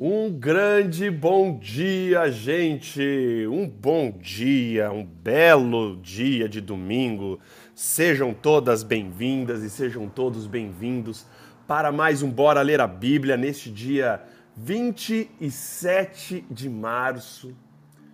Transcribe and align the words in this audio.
Um 0.00 0.30
grande 0.30 1.10
bom 1.10 1.58
dia, 1.58 2.30
gente! 2.30 3.02
Um 3.50 3.68
bom 3.68 4.12
dia, 4.12 4.92
um 4.92 5.04
belo 5.04 5.96
dia 5.96 6.48
de 6.48 6.60
domingo. 6.60 7.40
Sejam 7.74 8.32
todas 8.32 8.84
bem-vindas 8.84 9.60
e 9.64 9.68
sejam 9.68 10.08
todos 10.08 10.46
bem-vindos 10.46 11.26
para 11.66 11.90
mais 11.90 12.22
um 12.22 12.30
Bora 12.30 12.62
Ler 12.62 12.80
a 12.80 12.86
Bíblia 12.86 13.36
neste 13.36 13.72
dia 13.72 14.22
27 14.56 16.46
de 16.48 16.70
março. 16.70 17.52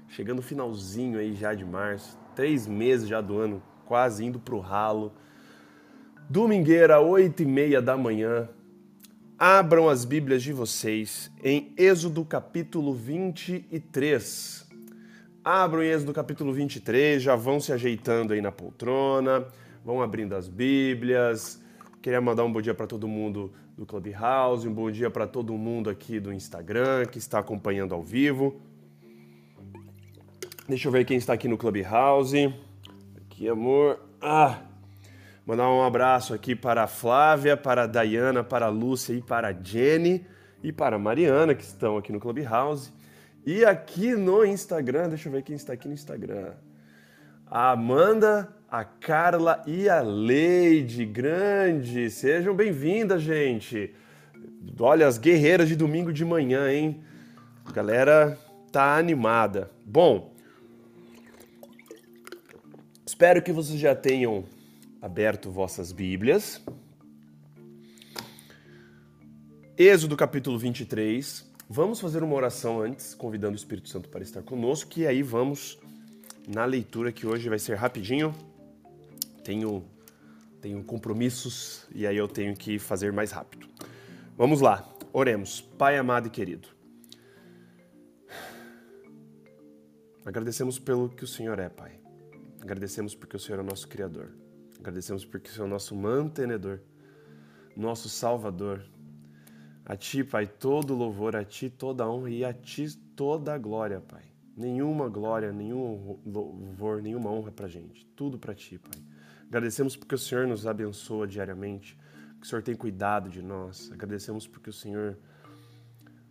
Chegando 0.09 0.41
finalzinho 0.41 1.19
aí 1.19 1.34
já 1.34 1.52
de 1.52 1.66
março, 1.66 2.19
três 2.34 2.66
meses 2.66 3.06
já 3.06 3.20
do 3.20 3.37
ano, 3.37 3.62
quase 3.84 4.24
indo 4.24 4.38
pro 4.38 4.59
ralo. 4.59 5.12
Domingueira, 6.30 6.98
oito 7.02 7.42
e 7.42 7.46
meia 7.46 7.82
da 7.82 7.95
manhã, 7.95 8.48
Abram 9.38 9.88
as 9.88 10.05
Bíblias 10.05 10.45
de 10.45 10.52
vocês 10.52 11.29
em 11.42 11.75
Êxodo 11.77 12.25
capítulo 12.25 12.95
23. 12.95 14.65
Abram 15.42 15.83
em 15.83 15.88
Êxodo 15.88 16.12
capítulo 16.12 16.52
23, 16.52 17.20
já 17.20 17.34
vão 17.34 17.59
se 17.59 17.73
ajeitando 17.73 18.33
aí 18.33 18.41
na 18.41 18.52
poltrona, 18.52 19.45
vão 19.84 20.01
abrindo 20.01 20.37
as 20.37 20.47
Bíblias. 20.47 21.61
Queria 22.01 22.20
mandar 22.20 22.45
um 22.45 22.52
bom 22.52 22.62
dia 22.62 22.75
para 22.75 22.87
todo 22.87 23.09
mundo 23.09 23.52
do 23.77 23.84
Clubhouse, 23.84 24.69
um 24.69 24.73
bom 24.73 24.89
dia 24.89 25.11
para 25.11 25.27
todo 25.27 25.53
mundo 25.55 25.91
aqui 25.91 26.20
do 26.20 26.33
Instagram 26.33 27.06
que 27.06 27.19
está 27.19 27.41
acompanhando 27.41 27.92
ao 27.92 28.05
vivo. 28.05 28.61
Deixa 30.69 30.87
eu 30.87 30.92
ver 30.92 31.05
quem 31.05 31.16
está 31.16 31.33
aqui 31.33 31.48
no 31.48 31.59
Clubhouse. 31.59 32.55
Aqui, 33.16 33.48
amor. 33.48 33.98
Ah, 34.23 34.62
Mandar 35.47 35.69
um 35.69 35.83
abraço 35.83 36.33
aqui 36.33 36.57
para 36.57 36.84
a 36.84 36.87
Flávia, 36.87 37.55
para 37.55 37.83
a 37.83 37.87
Dayana, 37.87 38.43
para 38.43 38.65
a 38.65 38.71
Lúcia 38.71 39.12
e 39.12 39.21
para 39.21 39.48
a 39.48 39.53
Jenny 39.53 40.25
e 40.62 40.73
para 40.73 40.97
a 40.97 40.98
Mariana, 40.98 41.55
que 41.55 41.62
estão 41.62 41.98
aqui 41.98 42.11
no 42.11 42.19
Clubhouse. 42.19 42.91
E 43.45 43.62
aqui 43.62 44.14
no 44.14 44.42
Instagram, 44.42 45.11
deixa 45.11 45.28
eu 45.28 45.33
ver 45.33 45.42
quem 45.42 45.55
está 45.55 45.75
aqui 45.75 45.86
no 45.86 45.92
Instagram. 45.92 46.55
A 47.47 47.73
Amanda, 47.73 48.56
a 48.70 48.84
Carla 48.84 49.62
e 49.67 49.86
a 49.86 50.01
Leide. 50.01 51.05
Grande! 51.05 52.08
Sejam 52.08 52.56
bem-vindas, 52.56 53.20
gente! 53.20 53.95
Olha, 54.81 55.06
as 55.06 55.19
guerreiras 55.19 55.69
de 55.69 55.77
domingo 55.77 56.11
de 56.11 56.25
manhã, 56.25 56.73
hein? 56.73 57.05
A 57.67 57.70
galera 57.70 58.39
tá 58.73 58.97
animada. 58.97 59.70
Bom, 59.84 60.34
espero 63.05 63.42
que 63.42 63.53
vocês 63.53 63.79
já 63.79 63.95
tenham 63.95 64.47
aberto 65.05 65.50
vossas 65.50 65.92
Bíblias. 65.92 66.64
Êxodo 69.77 70.16
capítulo 70.16 70.58
23. 70.58 71.44
Vamos 71.69 72.00
fazer 72.00 72.22
uma 72.22 72.34
oração 72.34 72.80
antes, 72.80 73.14
convidando 73.14 73.52
o 73.52 73.56
Espírito 73.56 73.91
Santo 73.91 74.08
para 74.08 74.22
estar 74.22 74.42
conosco, 74.42 74.98
e 74.98 75.06
aí 75.06 75.22
vamos 75.22 75.78
na 76.48 76.64
leitura 76.64 77.12
que 77.12 77.27
hoje 77.27 77.50
vai 77.50 77.58
ser 77.58 77.74
rapidinho. 77.74 78.34
Tenho 79.44 79.84
tenho 80.62 80.83
compromissos 80.83 81.86
e 81.94 82.06
aí 82.06 82.16
eu 82.16 82.27
tenho 82.27 82.56
que 82.56 82.78
fazer 82.78 83.12
mais 83.12 83.30
rápido. 83.30 83.68
Vamos 84.39 84.62
lá. 84.62 84.91
Oremos. 85.12 85.61
Pai 85.61 85.98
amado 85.98 86.28
e 86.28 86.30
querido. 86.30 86.68
Agradecemos 90.24 90.78
pelo 90.78 91.11
que 91.11 91.24
o 91.24 91.27
Senhor 91.27 91.58
é, 91.58 91.68
Pai. 91.68 91.92
Agradecemos 92.62 93.14
porque 93.14 93.36
o 93.36 93.39
Senhor 93.39 93.58
é 93.58 93.62
o 93.62 93.66
nosso 93.66 93.86
criador. 93.86 94.44
Agradecemos 94.78 95.25
porque 95.25 95.50
o 95.50 95.53
Senhor 95.53 95.64
é 95.64 95.69
o 95.69 95.70
nosso 95.70 95.94
mantenedor, 95.94 96.80
nosso 97.77 98.08
salvador. 98.08 98.84
A 99.84 99.97
Ti, 99.97 100.25
Pai, 100.25 100.47
todo 100.47 100.94
louvor, 100.94 101.36
a 101.36 101.44
Ti 101.44 101.70
toda 101.70 102.08
honra 102.08 102.30
e 102.30 102.44
a 102.44 102.53
Ti 102.53 102.97
toda 103.14 103.56
glória, 103.58 104.00
Pai. 104.00 104.22
Nenhuma 104.56 105.08
glória, 105.08 105.52
nenhum 105.52 106.18
louvor, 106.24 107.02
nenhuma 107.02 107.30
honra 107.30 107.51
pra 107.51 107.68
gente. 107.68 108.07
Tudo 108.17 108.39
para 108.39 108.55
Ti, 108.55 108.79
Pai. 108.79 109.02
Agradecemos 109.46 109.96
porque 109.96 110.14
o 110.14 110.18
Senhor 110.18 110.46
nos 110.46 110.67
abençoa 110.67 111.27
diariamente, 111.27 111.98
que 112.41 112.46
o 112.46 112.48
Senhor 112.48 112.62
tem 112.62 112.74
cuidado 112.74 113.29
de 113.29 113.42
nós. 113.42 113.91
Agradecemos 113.92 114.46
porque 114.46 114.70
o 114.70 114.73
Senhor 114.73 115.18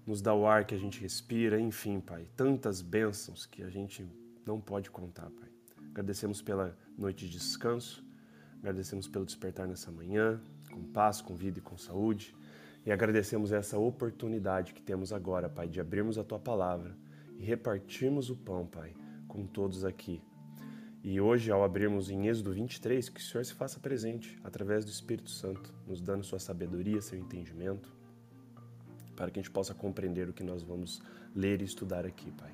nos 0.06 0.22
dá 0.22 0.34
o 0.34 0.46
ar 0.46 0.66
que 0.66 0.76
a 0.76 0.78
gente 0.78 1.00
respira, 1.00 1.60
enfim, 1.60 2.00
Pai. 2.00 2.28
Tantas 2.36 2.82
bênçãos 2.82 3.46
que 3.46 3.64
a 3.64 3.70
gente 3.70 4.06
não 4.46 4.60
pode 4.60 4.92
contar, 4.92 5.30
Pai. 5.30 5.50
Agradecemos 5.92 6.42
pela 6.42 6.78
noite 6.98 7.26
de 7.26 7.32
descanso. 7.32 8.04
Agradecemos 8.64 9.10
pelo 9.10 9.26
despertar 9.26 9.68
nessa 9.68 9.92
manhã, 9.92 10.40
com 10.72 10.82
paz, 10.82 11.20
com 11.20 11.36
vida 11.36 11.60
e 11.60 11.62
com 11.62 11.78
saúde. 11.78 12.34
E 12.86 12.94
agradecemos 12.94 13.52
essa 13.52 13.78
oportunidade 13.78 14.74
que 14.74 14.82
temos 14.82 15.12
agora, 15.12 15.50
Pai, 15.50 15.68
de 15.68 15.82
abrirmos 15.82 16.18
a 16.18 16.24
Tua 16.24 16.40
palavra 16.40 16.96
e 17.38 17.44
repartirmos 17.44 18.30
o 18.30 18.38
pão, 18.38 18.66
Pai, 18.66 18.96
com 19.28 19.46
todos 19.46 19.84
aqui. 19.84 20.24
E 21.04 21.20
hoje, 21.20 21.52
ao 21.52 21.62
abrirmos 21.62 22.10
em 22.10 22.28
Êxodo 22.28 22.54
23, 22.54 23.10
que 23.10 23.20
o 23.20 23.24
Senhor 23.24 23.44
se 23.44 23.54
faça 23.54 23.82
presente 23.82 24.40
através 24.46 24.86
do 24.86 24.92
Espírito 24.92 25.30
Santo, 25.30 25.74
nos 25.86 26.00
dando 26.00 26.24
sua 26.24 26.40
sabedoria, 26.40 27.02
seu 27.02 27.20
entendimento, 27.20 27.92
para 29.14 29.30
que 29.30 29.42
a 29.42 29.44
gente 29.44 29.52
possa 29.52 29.74
compreender 29.74 30.30
o 30.30 30.34
que 30.34 30.42
nós 30.42 30.64
vamos 30.64 31.02
ler 31.36 31.62
e 31.62 31.66
estudar 31.66 32.06
aqui, 32.06 32.32
Pai. 32.32 32.54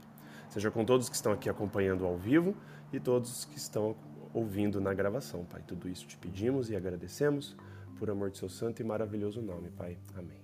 Seja 0.49 0.71
com 0.71 0.83
todos 0.83 1.07
que 1.07 1.15
estão 1.15 1.31
aqui 1.31 1.47
acompanhando 1.47 2.03
ao 2.03 2.17
vivo 2.17 2.57
e 2.91 2.99
todos 2.99 3.45
que 3.45 3.59
estão 3.59 3.95
ouvindo 4.33 4.79
na 4.79 4.93
gravação, 4.93 5.45
Pai. 5.45 5.61
Tudo 5.67 5.89
isso 5.89 6.05
te 6.05 6.17
pedimos 6.17 6.69
e 6.69 6.75
agradecemos 6.75 7.55
por 7.97 8.09
amor 8.09 8.29
de 8.29 8.37
seu 8.37 8.49
santo 8.49 8.81
e 8.81 8.85
maravilhoso 8.85 9.41
nome, 9.41 9.69
Pai. 9.69 9.97
Amém. 10.15 10.37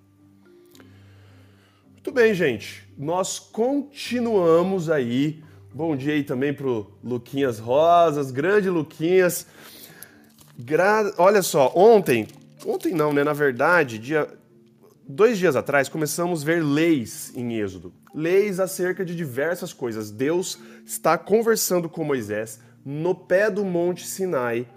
Muito 1.94 2.12
bem, 2.12 2.34
gente. 2.34 2.88
Nós 2.98 3.40
continuamos 3.40 4.90
aí. 4.90 5.44
Bom 5.74 5.96
dia 5.96 6.14
aí 6.14 6.24
também 6.24 6.54
pro 6.54 6.92
Luquinhas 7.04 7.58
Rosas, 7.60 8.32
grande 8.32 8.70
Luquinhas. 8.70 9.48
Gra... 10.58 11.14
Olha 11.18 11.42
só, 11.42 11.72
ontem, 11.76 12.28
ontem 12.66 12.94
não, 12.94 13.12
né? 13.12 13.24
Na 13.24 13.34
verdade, 13.34 13.98
dia 13.98 14.28
dois 15.08 15.38
dias 15.38 15.56
atrás 15.56 15.90
começamos 15.90 16.44
a 16.44 16.46
ver 16.46 16.64
leis 16.64 17.32
em 17.36 17.58
Êxodo. 17.58 17.94
Leis 18.14 18.60
acerca 18.60 19.04
de 19.04 19.16
diversas 19.16 19.74
coisas. 19.74 20.12
Deus 20.12 20.60
está 20.86 21.18
conversando 21.18 21.90
com 21.90 22.04
Moisés 22.04 22.60
no 22.86 23.16
pé 23.16 23.50
do 23.50 23.66
Monte 23.66 24.06
Sinai. 24.06 24.68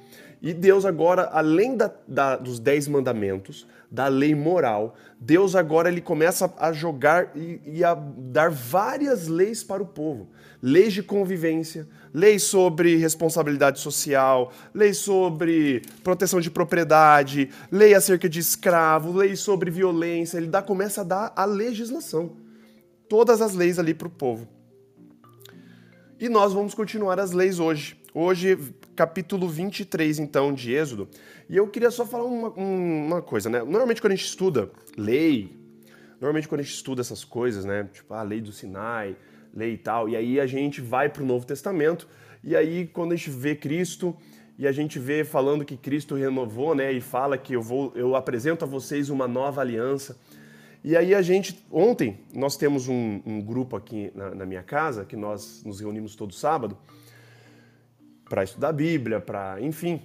E 0.41 0.55
Deus 0.55 0.85
agora, 0.87 1.29
além 1.33 1.77
da, 1.77 1.93
da, 2.07 2.37
dos 2.37 2.59
dez 2.59 2.89
mandamentos, 2.89 3.67
da 3.91 4.07
lei 4.07 4.35
moral, 4.35 4.95
Deus 5.19 5.57
agora 5.57 5.89
ele 5.89 6.01
começa 6.01 6.53
a 6.59 6.73
jogar 6.73 7.33
e, 7.35 7.61
e, 7.65 7.85
a 7.85 7.95
dar 7.95 8.51
várias 8.51 9.27
leis 9.27 9.65
para 9.65 9.83
o 9.83 9.87
povo. 9.87 10.29
Leis 10.63 10.93
de 10.93 11.03
convivência, 11.03 11.89
leis 12.13 12.43
sobre 12.43 12.97
responsabilidade 12.97 13.81
social, 13.81 14.53
leis 14.75 14.99
sobre 14.99 15.83
proteção 16.05 16.41
de 16.41 16.51
propriedade, 16.51 17.51
lei 17.71 17.95
acerca 17.95 18.29
de 18.29 18.41
escravo, 18.41 19.13
leis 19.13 19.41
sobre 19.41 19.71
violência. 19.71 20.37
Ele 20.37 20.49
dá, 20.49 20.61
começa 20.61 21.01
a 21.01 21.05
dar 21.05 21.33
a 21.35 21.45
legislação. 21.45 22.37
Todas 23.09 23.41
as 23.41 23.55
leis 23.55 23.79
ali 23.79 23.95
para 23.95 24.09
o 24.09 24.11
povo. 24.11 24.47
E 26.21 26.29
nós 26.29 26.53
vamos 26.53 26.75
continuar 26.75 27.21
as 27.21 27.31
leis 27.31 27.61
hoje. 27.61 27.97
Hoje, 28.13 28.59
capítulo 28.97 29.49
23, 29.49 30.19
então, 30.19 30.53
de 30.53 30.73
Êxodo. 30.73 31.09
E 31.49 31.57
eu 31.57 31.69
queria 31.69 31.93
só 31.93 32.05
falar 32.05 32.25
uma, 32.25 32.49
uma 32.49 33.23
coisa, 33.23 33.49
né? 33.49 33.61
Normalmente, 33.61 34.01
quando 34.01 34.15
a 34.15 34.17
gente 34.17 34.25
estuda 34.27 34.69
lei, 34.97 35.57
normalmente, 36.21 36.49
quando 36.49 36.61
a 36.61 36.65
gente 36.65 36.75
estuda 36.75 37.03
essas 37.03 37.23
coisas, 37.23 37.65
né? 37.65 37.89
Tipo, 37.93 38.15
a 38.15 38.23
lei 38.23 38.41
do 38.41 38.51
Sinai, 38.51 39.17
lei 39.55 39.75
e 39.75 39.79
tal, 39.79 40.09
e 40.09 40.17
aí 40.17 40.41
a 40.41 40.47
gente 40.47 40.81
vai 40.81 41.09
para 41.09 41.23
o 41.23 41.27
Novo 41.27 41.47
Testamento, 41.47 42.09
e 42.43 42.57
aí, 42.57 42.89
quando 42.93 43.13
a 43.13 43.17
gente 43.17 43.31
vê 43.31 43.55
Cristo, 43.55 44.17
e 44.59 44.67
a 44.67 44.73
gente 44.73 44.99
vê 44.99 45.23
falando 45.23 45.65
que 45.65 45.77
Cristo 45.77 46.17
renovou, 46.17 46.75
né? 46.75 46.93
E 46.93 47.01
fala 47.01 47.39
que 47.39 47.53
eu, 47.53 47.63
vou, 47.63 47.93
eu 47.95 48.17
apresento 48.17 48.65
a 48.65 48.69
vocês 48.69 49.09
uma 49.09 49.29
nova 49.29 49.61
aliança. 49.61 50.19
E 50.83 50.97
aí 50.97 51.15
a 51.15 51.23
gente, 51.23 51.65
ontem, 51.71 52.21
nós 52.33 52.57
temos 52.57 52.89
um, 52.89 53.21
um 53.27 53.41
grupo 53.41 53.77
aqui 53.77 54.13
na, 54.15 54.35
na, 54.35 54.47
minha 54.47 54.63
casa, 54.63 55.05
que 55.05 55.17
nós 55.17 55.63
nos 55.65 55.81
reunimos 55.81 56.15
todo 56.15 56.33
sábado, 56.33 56.77
para 58.29 58.45
estudar 58.45 58.69
a 58.69 58.73
Bíblia, 58.73 59.21
para, 59.21 59.61
enfim. 59.61 60.01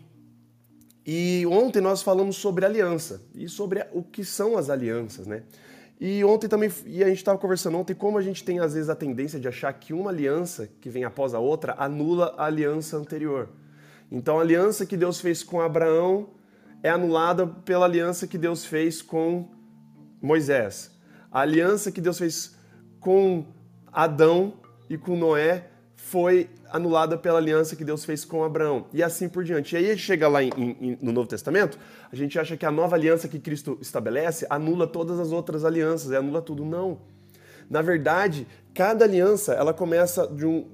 E 1.06 1.46
ontem 1.48 1.81
nós 1.81 2.02
falamos 2.02 2.38
sobre 2.38 2.66
aliança 2.66 3.22
e 3.36 3.48
sobre 3.48 3.86
o 3.92 4.02
que 4.02 4.24
são 4.24 4.58
as 4.58 4.70
alianças, 4.70 5.28
né? 5.28 5.44
E 6.00 6.24
ontem 6.24 6.48
também, 6.48 6.72
e 6.86 7.04
a 7.04 7.08
gente 7.08 7.18
estava 7.18 7.38
conversando 7.38 7.78
ontem, 7.78 7.94
como 7.94 8.18
a 8.18 8.22
gente 8.22 8.44
tem 8.44 8.60
às 8.60 8.74
vezes 8.74 8.90
a 8.90 8.96
tendência 8.96 9.40
de 9.40 9.48
achar 9.48 9.72
que 9.74 9.94
uma 9.94 10.10
aliança 10.10 10.68
que 10.81 10.90
vem 10.90 11.04
após 11.04 11.34
a 11.34 11.40
outra 11.40 11.75
anula 11.78 12.34
a 12.38 12.46
aliança 12.46 12.98
anterior. 12.98 13.50
Então 14.12 14.40
a 14.40 14.42
aliança 14.42 14.86
que 14.86 14.98
Deus 14.98 15.22
fez 15.22 15.44
com 15.44 15.62
Abraão 15.62 16.30
é 16.81 16.90
anulada 16.90 17.48
pela 17.48 17.86
aliança 17.86 18.28
que 18.28 18.38
Deus 18.38 18.66
fez 18.66 19.02
com 19.02 19.50
Moisés. 20.24 20.90
A 21.30 21.42
aliança 21.42 21.92
que 21.92 22.00
Deus 22.00 22.18
fez 22.18 22.56
com 23.00 23.46
Adão 23.92 24.54
e 24.90 24.98
com 24.98 25.18
Noé 25.18 25.68
foi 25.98 26.50
anulada 26.72 27.18
pela 27.18 27.40
aliança 27.40 27.75
que 27.75 27.84
Deus 27.84 28.06
fez 28.06 28.24
com 28.24 28.44
Abraão. 28.44 28.86
E 28.94 29.04
assim 29.04 29.28
por 29.28 29.44
diante. 29.44 29.75
E 29.75 29.78
aí 29.78 29.98
chega 29.98 30.28
lá 30.30 30.42
em, 30.42 30.50
em, 30.58 30.98
no 31.02 31.12
Novo 31.12 31.28
Testamento, 31.28 31.78
a 32.12 32.16
gente 32.16 32.40
acha 32.40 32.56
que 32.56 32.66
a 32.66 32.72
nova 32.72 32.96
aliança 32.96 33.28
que 33.28 33.38
Cristo 33.38 33.78
estabelece 33.81 34.48
anula 34.50 34.88
todas 34.88 35.20
as 35.20 35.31
outras 35.31 35.66
alianças, 35.66 36.12
anula 36.14 36.42
tudo. 36.42 36.64
Não. 36.64 37.00
Na 37.70 37.81
verdade, 37.81 38.48
cada 38.74 39.04
aliança 39.04 39.54
ela 39.54 39.74
começa 39.74 40.25
de 40.28 40.46
um, 40.46 40.66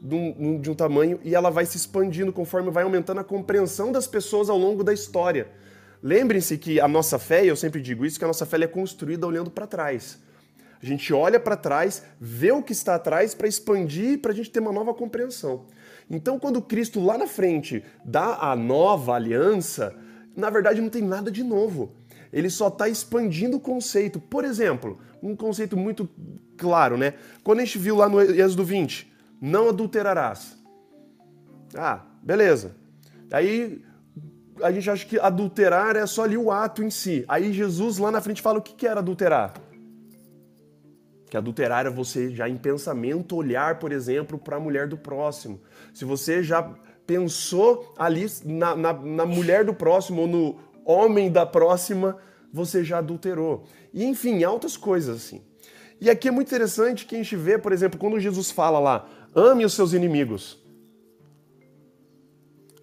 de 0.00 0.14
um, 0.14 0.60
de 0.60 0.70
um 0.70 0.74
tamanho 0.74 1.20
e 1.22 1.34
ela 1.34 1.50
vai 1.50 1.64
se 1.64 1.76
expandindo 1.76 2.32
conforme 2.32 2.70
vai 2.70 2.82
aumentando 2.82 3.20
a 3.20 3.24
compreensão 3.24 3.92
das 3.92 4.06
pessoas 4.06 4.50
ao 4.50 4.58
longo 4.58 4.82
da 4.82 4.92
história. 4.92 5.48
Lembrem-se 6.02 6.56
que 6.56 6.80
a 6.80 6.88
nossa 6.88 7.18
fé, 7.18 7.44
eu 7.44 7.56
sempre 7.56 7.80
digo 7.80 8.06
isso, 8.06 8.18
que 8.18 8.24
a 8.24 8.28
nossa 8.28 8.46
fé 8.46 8.56
é 8.62 8.66
construída 8.66 9.26
olhando 9.26 9.50
para 9.50 9.66
trás. 9.66 10.18
A 10.82 10.86
gente 10.86 11.12
olha 11.12 11.38
para 11.38 11.56
trás, 11.56 12.02
vê 12.18 12.52
o 12.52 12.62
que 12.62 12.72
está 12.72 12.94
atrás 12.94 13.34
para 13.34 13.46
expandir, 13.46 14.18
para 14.18 14.32
a 14.32 14.34
gente 14.34 14.50
ter 14.50 14.60
uma 14.60 14.72
nova 14.72 14.94
compreensão. 14.94 15.66
Então, 16.08 16.38
quando 16.38 16.62
Cristo 16.62 17.04
lá 17.04 17.18
na 17.18 17.26
frente 17.26 17.84
dá 18.02 18.38
a 18.50 18.56
nova 18.56 19.14
aliança, 19.14 19.94
na 20.34 20.48
verdade 20.48 20.80
não 20.80 20.88
tem 20.88 21.02
nada 21.02 21.30
de 21.30 21.44
novo. 21.44 21.94
Ele 22.32 22.48
só 22.48 22.68
está 22.68 22.88
expandindo 22.88 23.58
o 23.58 23.60
conceito. 23.60 24.18
Por 24.18 24.44
exemplo, 24.44 24.98
um 25.22 25.36
conceito 25.36 25.76
muito 25.76 26.08
claro, 26.56 26.96
né? 26.96 27.14
Quando 27.44 27.60
a 27.60 27.64
gente 27.64 27.78
viu 27.78 27.96
lá 27.96 28.08
no 28.08 28.20
Êxodo 28.20 28.64
20, 28.64 29.12
não 29.40 29.68
adulterarás. 29.68 30.56
Ah, 31.74 32.06
beleza. 32.22 32.74
Aí 33.30 33.82
a 34.62 34.72
gente 34.72 34.90
acha 34.90 35.06
que 35.06 35.18
adulterar 35.18 35.96
é 35.96 36.06
só 36.06 36.24
ali 36.24 36.36
o 36.36 36.50
ato 36.50 36.82
em 36.82 36.90
si. 36.90 37.24
Aí 37.28 37.52
Jesus 37.52 37.98
lá 37.98 38.10
na 38.10 38.20
frente 38.20 38.42
fala 38.42 38.58
o 38.58 38.62
que 38.62 38.86
era 38.86 39.00
adulterar. 39.00 39.54
Que 41.30 41.36
adulterar 41.36 41.86
é 41.86 41.90
você 41.90 42.34
já 42.34 42.48
em 42.48 42.56
pensamento 42.56 43.36
olhar, 43.36 43.78
por 43.78 43.92
exemplo, 43.92 44.36
para 44.36 44.56
a 44.56 44.60
mulher 44.60 44.88
do 44.88 44.96
próximo. 44.96 45.60
Se 45.94 46.04
você 46.04 46.42
já 46.42 46.62
pensou 47.06 47.94
ali 47.96 48.26
na, 48.44 48.74
na, 48.74 48.92
na, 48.92 49.26
mulher 49.26 49.64
do 49.64 49.72
próximo 49.72 50.22
ou 50.22 50.28
no 50.28 50.58
homem 50.84 51.30
da 51.30 51.46
próxima, 51.46 52.16
você 52.52 52.82
já 52.82 52.98
adulterou. 52.98 53.64
E 53.94 54.04
enfim, 54.04 54.42
altas 54.42 54.76
coisas 54.76 55.16
assim. 55.16 55.42
E 56.00 56.10
aqui 56.10 56.28
é 56.28 56.30
muito 56.30 56.48
interessante 56.48 57.06
que 57.06 57.14
a 57.14 57.18
gente 57.18 57.36
vê, 57.36 57.58
por 57.58 57.72
exemplo, 57.72 57.98
quando 57.98 58.18
Jesus 58.18 58.50
fala 58.50 58.80
lá, 58.80 59.08
ame 59.34 59.64
os 59.64 59.74
seus 59.74 59.92
inimigos. 59.92 60.59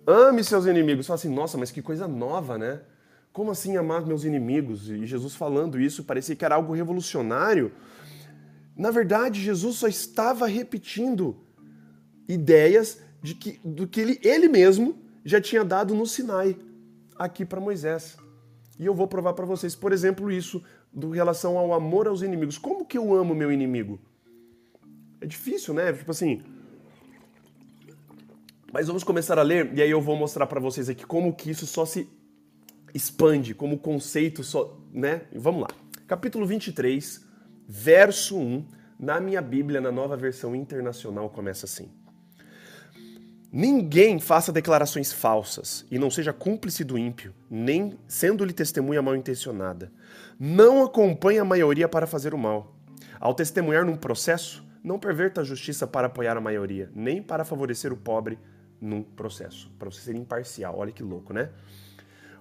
Ame 0.07 0.42
seus 0.42 0.65
inimigos. 0.65 1.06
Fala 1.06 1.15
assim, 1.15 1.33
nossa, 1.33 1.57
mas 1.57 1.69
que 1.69 1.81
coisa 1.81 2.07
nova, 2.07 2.57
né? 2.57 2.80
Como 3.33 3.51
assim 3.51 3.75
amar 3.75 4.06
meus 4.06 4.24
inimigos? 4.24 4.89
E 4.89 5.06
Jesus 5.06 5.36
falando 5.36 5.80
isso 5.80 6.06
parecia 6.06 6.36
que 6.36 6.45
era 6.45 6.56
algo 6.56 6.74
revolucionário. 6.74 7.74
Na 8.75 8.89
verdade, 8.89 9.42
Jesus 9.42 9.75
só 9.75 9.88
estava 9.88 10.48
repetindo 10.48 11.36
ideias 12.27 13.01
de 13.21 13.36
que, 13.36 13.59
do 13.63 13.86
que 13.86 14.00
ele, 14.00 14.19
ele 14.24 14.48
mesmo 14.48 14.98
já 15.25 15.42
tinha 15.42 15.63
dado 15.63 15.94
no 15.94 16.06
Sinai, 16.06 16.57
aqui 17.18 17.44
para 17.44 17.59
Moisés. 17.59 18.18
E 18.80 18.86
eu 18.86 18.94
vou 18.94 19.07
provar 19.07 19.33
para 19.33 19.45
vocês, 19.45 19.75
por 19.75 19.92
exemplo, 19.92 20.31
isso 20.31 20.63
do 20.94 21.09
relação 21.09 21.57
ao 21.57 21.74
amor 21.74 22.07
aos 22.07 22.21
inimigos. 22.21 22.57
Como 22.57 22.86
que 22.86 22.98
eu 22.98 23.13
amo 23.13 23.36
meu 23.36 23.51
inimigo? 23.51 24.00
É 25.19 25.25
difícil, 25.25 25.74
né? 25.74 25.92
Tipo 25.92 26.12
assim, 26.12 26.44
mas 28.77 28.85
vamos 28.85 29.03
começar 29.03 29.39
a 29.39 29.41
ler 29.41 29.71
e 29.74 29.81
aí 29.81 29.89
eu 29.89 30.00
vou 30.00 30.15
mostrar 30.15 30.45
para 30.45 30.59
vocês 30.59 30.88
aqui 30.88 31.03
como 31.03 31.33
que 31.33 31.50
isso 31.50 31.65
só 31.65 31.83
se 31.83 32.07
expande, 32.94 33.56
como 33.56 33.77
o 33.77 33.79
conceito 33.79 34.44
só, 34.44 34.77
né? 34.94 35.24
Vamos 35.33 35.62
lá. 35.62 35.68
Capítulo 36.06 36.45
23, 36.45 37.25
verso 37.68 38.38
1, 38.38 38.68
na 39.00 39.19
minha 39.19 39.41
Bíblia, 39.41 39.81
na 39.81 39.91
nova 39.91 40.15
versão 40.15 40.56
internacional, 40.56 41.27
começa 41.31 41.65
assim: 41.65 41.89
Ninguém 43.51 44.19
faça 44.19 44.51
declarações 44.51 45.12
falsas 45.12 45.83
e 45.89 45.97
não 45.97 46.12
seja 46.12 46.31
cúmplice 46.31 46.83
do 46.83 47.00
ímpio, 47.00 47.33
nem 47.50 47.97
sendo-lhe 48.07 48.53
testemunha 48.53 49.01
mal 49.01 49.15
intencionada. 49.15 49.91
Não 50.39 50.83
acompanhe 50.83 51.39
a 51.39 51.44
maioria 51.44 51.89
para 51.89 52.06
fazer 52.06 52.31
o 52.31 52.38
mal. 52.38 52.75
Ao 53.19 53.33
testemunhar 53.33 53.83
num 53.83 53.97
processo, 53.97 54.63
não 54.83 55.00
perverta 55.00 55.41
a 55.41 55.44
justiça 55.44 55.88
para 55.88 56.06
apoiar 56.06 56.38
a 56.38 56.41
maioria, 56.41 56.91
nem 56.94 57.23
para 57.23 57.44
favorecer 57.44 57.91
o 57.91 57.97
pobre 57.97 58.38
num 58.79 59.03
processo, 59.03 59.71
para 59.77 59.89
você 59.89 60.01
ser 60.01 60.15
imparcial. 60.15 60.75
Olha 60.77 60.91
que 60.91 61.03
louco, 61.03 61.33
né? 61.33 61.50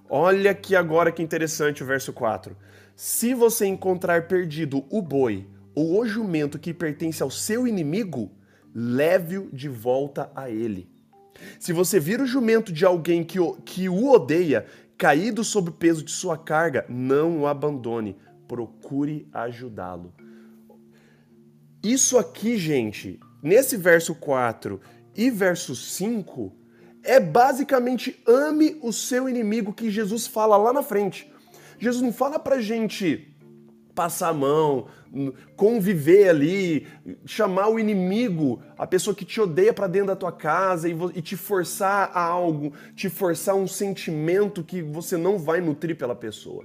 Olha 0.09 0.53
que 0.53 0.75
agora 0.75 1.11
que 1.11 1.21
interessante 1.21 1.83
o 1.83 1.85
verso 1.85 2.13
4. 2.13 2.55
Se 2.95 3.33
você 3.33 3.65
encontrar 3.65 4.27
perdido 4.27 4.85
o 4.89 5.01
boi 5.01 5.47
ou 5.75 5.99
o 5.99 6.07
jumento 6.07 6.57
que 6.57 6.73
pertence 6.73 7.21
ao 7.21 7.29
seu 7.29 7.67
inimigo, 7.67 8.31
leve-o 8.73 9.49
de 9.51 9.67
volta 9.67 10.31
a 10.35 10.49
ele. 10.49 10.89
Se 11.59 11.73
você 11.73 11.99
vir 11.99 12.21
o 12.21 12.25
jumento 12.25 12.71
de 12.71 12.85
alguém 12.85 13.23
que 13.23 13.39
o, 13.39 13.53
que 13.57 13.89
o 13.89 14.09
odeia, 14.09 14.65
caído 14.97 15.43
sob 15.43 15.69
o 15.69 15.73
peso 15.73 16.03
de 16.03 16.11
sua 16.11 16.37
carga, 16.37 16.85
não 16.89 17.41
o 17.41 17.47
abandone, 17.47 18.17
procure 18.47 19.27
ajudá-lo. 19.31 20.13
Isso 21.83 22.17
aqui, 22.17 22.57
gente, 22.57 23.19
nesse 23.41 23.77
verso 23.77 24.15
4 24.15 24.81
e 25.17 25.31
verso 25.31 25.75
5 25.75 26.53
é 27.03 27.19
basicamente 27.19 28.21
ame 28.27 28.77
o 28.81 28.93
seu 28.93 29.27
inimigo 29.27 29.73
que 29.73 29.89
Jesus 29.89 30.27
fala 30.27 30.55
lá 30.57 30.71
na 30.71 30.83
frente. 30.83 31.31
Jesus 31.79 32.03
não 32.03 32.13
fala 32.13 32.37
pra 32.37 32.61
gente 32.61 33.33
passar 33.95 34.29
a 34.29 34.33
mão, 34.33 34.87
conviver 35.55 36.29
ali, 36.29 36.85
chamar 37.25 37.69
o 37.69 37.79
inimigo, 37.79 38.61
a 38.77 38.85
pessoa 38.85 39.15
que 39.15 39.25
te 39.25 39.41
odeia 39.41 39.73
para 39.73 39.87
dentro 39.87 40.09
da 40.09 40.15
tua 40.15 40.31
casa 40.31 40.87
e, 40.87 41.21
te 41.21 41.35
forçar 41.35 42.11
a 42.13 42.21
algo, 42.21 42.73
te 42.95 43.09
forçar 43.09 43.55
um 43.55 43.67
sentimento 43.67 44.63
que 44.63 44.83
você 44.83 45.17
não 45.17 45.39
vai 45.39 45.61
nutrir 45.61 45.97
pela 45.97 46.15
pessoa. 46.15 46.63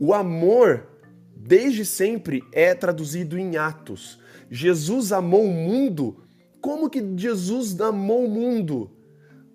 O 0.00 0.12
amor, 0.12 0.88
desde 1.36 1.84
sempre, 1.84 2.42
é 2.52 2.74
traduzido 2.74 3.38
em 3.38 3.56
atos. 3.56 4.18
Jesus 4.50 5.12
amou 5.12 5.44
o 5.44 5.52
mundo 5.52 6.24
como 6.64 6.88
que 6.88 7.04
Jesus 7.14 7.78
amou 7.78 8.24
o 8.24 8.30
mundo? 8.30 8.90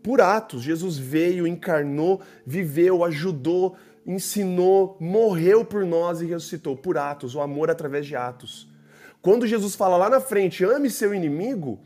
Por 0.04 0.22
atos. 0.22 0.62
Jesus 0.62 0.96
veio, 0.96 1.48
encarnou, 1.48 2.22
viveu, 2.46 3.04
ajudou, 3.04 3.76
ensinou, 4.06 4.96
morreu 5.00 5.66
por 5.66 5.88
nós 5.88 6.22
e 6.22 6.28
ressuscitou. 6.28 6.78
Por 6.78 7.00
atos, 7.00 7.34
o 7.34 7.42
amor 7.42 7.72
através 7.72 8.06
de 8.06 8.16
atos. 8.16 8.72
Quando 9.24 9.48
Jesus 9.48 9.74
fala 9.74 9.98
lá 9.98 10.08
na 10.08 10.22
frente, 10.22 10.64
ame 10.64 10.88
seu 10.88 11.12
inimigo, 11.12 11.80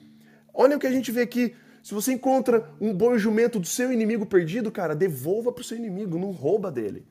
olha 0.54 0.76
o 0.76 0.80
que 0.80 0.88
a 0.88 0.92
gente 0.92 1.10
vê 1.10 1.22
aqui. 1.22 1.56
Se 1.82 1.94
você 1.94 2.12
encontra 2.12 2.70
um 2.82 2.94
bom 2.94 3.18
jumento 3.18 3.62
do 3.62 3.66
seu 3.66 3.94
inimigo 3.94 4.26
perdido, 4.26 4.70
cara, 4.74 4.94
devolva 4.94 5.54
para 5.54 5.62
o 5.62 5.64
seu 5.64 5.78
inimigo, 5.78 6.20
não 6.20 6.32
rouba 6.32 6.70
dele. 6.70 7.08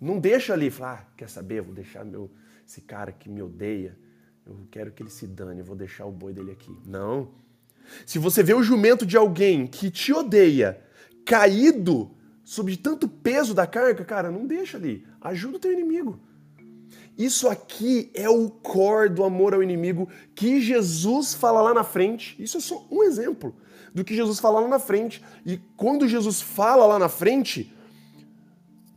Não 0.00 0.18
deixa 0.18 0.54
ali, 0.54 0.70
falar, 0.70 1.06
ah, 1.06 1.14
quer 1.14 1.28
saber, 1.28 1.60
vou 1.60 1.74
deixar 1.74 2.06
meu, 2.06 2.30
esse 2.66 2.80
cara 2.80 3.12
que 3.12 3.28
me 3.28 3.42
odeia, 3.42 3.98
eu 4.46 4.66
quero 4.70 4.90
que 4.92 5.02
ele 5.02 5.10
se 5.10 5.26
dane, 5.26 5.60
eu 5.60 5.66
vou 5.66 5.76
deixar 5.76 6.06
o 6.06 6.10
boi 6.10 6.32
dele 6.32 6.52
aqui. 6.52 6.74
Não. 6.86 7.38
Se 8.06 8.18
você 8.18 8.42
vê 8.42 8.54
o 8.54 8.62
jumento 8.62 9.04
de 9.04 9.16
alguém 9.16 9.66
que 9.66 9.90
te 9.90 10.12
odeia 10.12 10.80
caído 11.24 12.10
sob 12.44 12.76
tanto 12.76 13.08
peso 13.08 13.54
da 13.54 13.66
carga, 13.66 14.04
cara, 14.04 14.30
não 14.30 14.46
deixa 14.46 14.76
ali. 14.76 15.06
Ajuda 15.20 15.56
o 15.56 15.60
teu 15.60 15.72
inimigo. 15.72 16.18
Isso 17.16 17.48
aqui 17.48 18.10
é 18.14 18.28
o 18.28 18.48
core 18.48 19.10
do 19.10 19.22
amor 19.22 19.54
ao 19.54 19.62
inimigo 19.62 20.08
que 20.34 20.60
Jesus 20.60 21.34
fala 21.34 21.60
lá 21.60 21.74
na 21.74 21.84
frente. 21.84 22.34
Isso 22.42 22.56
é 22.56 22.60
só 22.60 22.86
um 22.90 23.02
exemplo 23.02 23.54
do 23.94 24.04
que 24.04 24.14
Jesus 24.14 24.38
fala 24.38 24.60
lá 24.60 24.68
na 24.68 24.78
frente. 24.78 25.22
E 25.44 25.58
quando 25.76 26.08
Jesus 26.08 26.40
fala 26.40 26.86
lá 26.86 26.98
na 26.98 27.08
frente, 27.08 27.72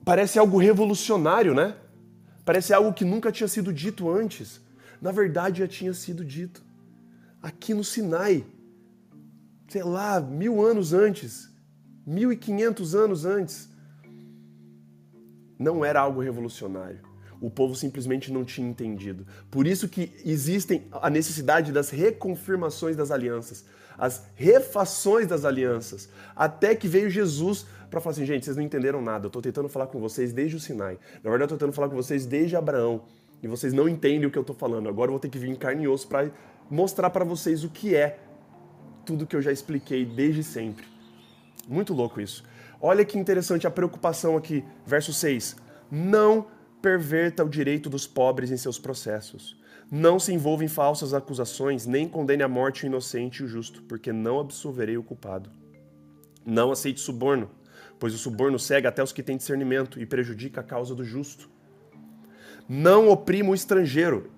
parece 0.06 0.40
algo 0.40 0.58
revolucionário, 0.58 1.54
né? 1.54 1.75
Parece 2.46 2.74
algo 2.74 2.94
que 2.94 3.06
nunca 3.06 3.32
tinha 3.32 3.48
sido 3.48 3.74
dito 3.74 4.10
antes. 4.10 4.62
Na 5.02 5.12
verdade, 5.12 5.60
já 5.60 5.68
tinha 5.68 5.94
sido 5.94 6.24
dito. 6.24 6.63
Aqui 7.42 7.74
no 7.74 7.84
Sinai, 7.84 8.46
sei 9.74 9.82
lá, 9.82 10.22
mil 10.22 10.63
anos 10.63 10.94
antes, 10.94 11.50
mil 12.06 12.32
e 12.32 12.38
quinhentos 12.38 12.94
anos 12.94 13.25
antes. 13.25 13.68
Não 15.58 15.84
era 15.84 16.00
algo 16.00 16.22
revolucionário. 16.22 17.00
O 17.42 17.50
povo 17.50 17.74
simplesmente 17.75 18.32
não 18.32 18.46
tinha 18.46 18.70
entendido. 18.70 19.25
Por 19.50 19.65
isso 19.65 19.89
que 19.89 20.13
existem 20.24 20.88
a 20.92 21.10
necessidade 21.10 21.72
das 21.72 21.89
reconfirmações 21.89 22.96
das 22.96 23.10
alianças, 23.10 23.65
as 23.98 24.27
refações 24.36 25.25
das 25.25 25.44
alianças, 25.44 26.08
até 26.36 26.75
que 26.75 26.88
veio 26.88 27.10
Jesus 27.10 27.65
para 27.89 28.00
falar 28.00 28.12
assim, 28.12 28.27
gente, 28.27 28.46
vocês 28.46 28.56
não 28.56 28.63
entenderam 28.63 29.01
nada. 29.01 29.25
Eu 29.25 29.30
estou 29.30 29.42
tentando 29.42 29.70
falar 29.70 29.88
com 29.88 30.00
vocês 30.00 30.32
desde 30.32 30.56
o 30.56 30.60
Sinai. 30.60 31.00
Na 31.24 31.32
verdade, 31.32 31.51
eu 31.51 31.56
estou 31.56 31.58
tentando 31.58 31.74
falar 31.74 31.89
com 31.89 31.96
vocês 31.96 32.27
desde 32.27 32.56
Abraão. 32.56 33.06
E 33.42 33.48
vocês 33.48 33.74
não 33.74 33.89
entendem 33.89 34.27
o 34.27 34.32
que 34.32 34.38
eu 34.38 34.42
estou 34.42 34.56
falando. 34.56 34.88
Agora 34.88 35.10
eu 35.10 35.13
vou 35.13 35.20
ter 35.20 35.30
que 35.30 35.39
vir 35.39 35.50
em 35.50 35.56
carne 35.56 35.86
e 35.86 35.88
osso 35.88 36.08
para 36.08 36.30
mostrar 36.70 37.10
para 37.10 37.25
vocês 37.25 37.63
o 37.63 37.70
que 37.70 37.96
é 37.96 38.20
tudo 39.06 39.28
que 39.28 39.36
eu 39.36 39.42
já 39.42 39.52
expliquei 39.52 40.06
desde 40.06 40.44
sempre. 40.44 40.86
Muito 41.68 41.94
louco 41.94 42.20
isso. 42.20 42.44
Olha 42.82 43.06
que 43.06 43.18
interessante 43.18 43.66
a 43.66 43.72
preocupação 43.72 44.36
aqui, 44.36 44.64
verso 44.86 45.14
6. 45.14 45.56
Não 45.90 46.48
perverta 46.82 47.44
o 47.44 47.50
direito 47.50 47.90
dos 47.90 48.06
pobres 48.06 48.52
em 48.52 48.58
seus 48.58 48.78
processos. 48.78 49.58
Não 49.90 50.20
se 50.20 50.34
envolva 50.34 50.66
em 50.66 50.68
falsas 50.68 51.14
acusações, 51.14 51.86
nem 51.86 52.08
condene 52.08 52.44
à 52.44 52.48
morte 52.48 52.84
o 52.84 52.88
inocente 52.88 53.38
e 53.38 53.46
o 53.46 53.48
justo, 53.48 53.84
porque 53.84 54.12
não 54.12 54.40
absolverei 54.40 54.98
o 54.98 55.04
culpado. 55.04 55.50
Não 56.46 56.72
aceite 56.72 57.00
suborno, 57.00 57.50
pois 58.00 58.14
o 58.14 58.18
suborno 58.18 58.60
cega 58.60 58.90
até 58.90 59.02
os 59.02 59.14
que 59.14 59.24
têm 59.24 59.38
discernimento 59.38 60.02
e 60.02 60.06
prejudica 60.06 60.60
a 60.60 60.64
causa 60.64 60.94
do 60.94 61.06
justo. 61.06 61.50
Não 62.68 63.08
oprima 63.08 63.52
o 63.52 63.56
estrangeiro, 63.56 64.32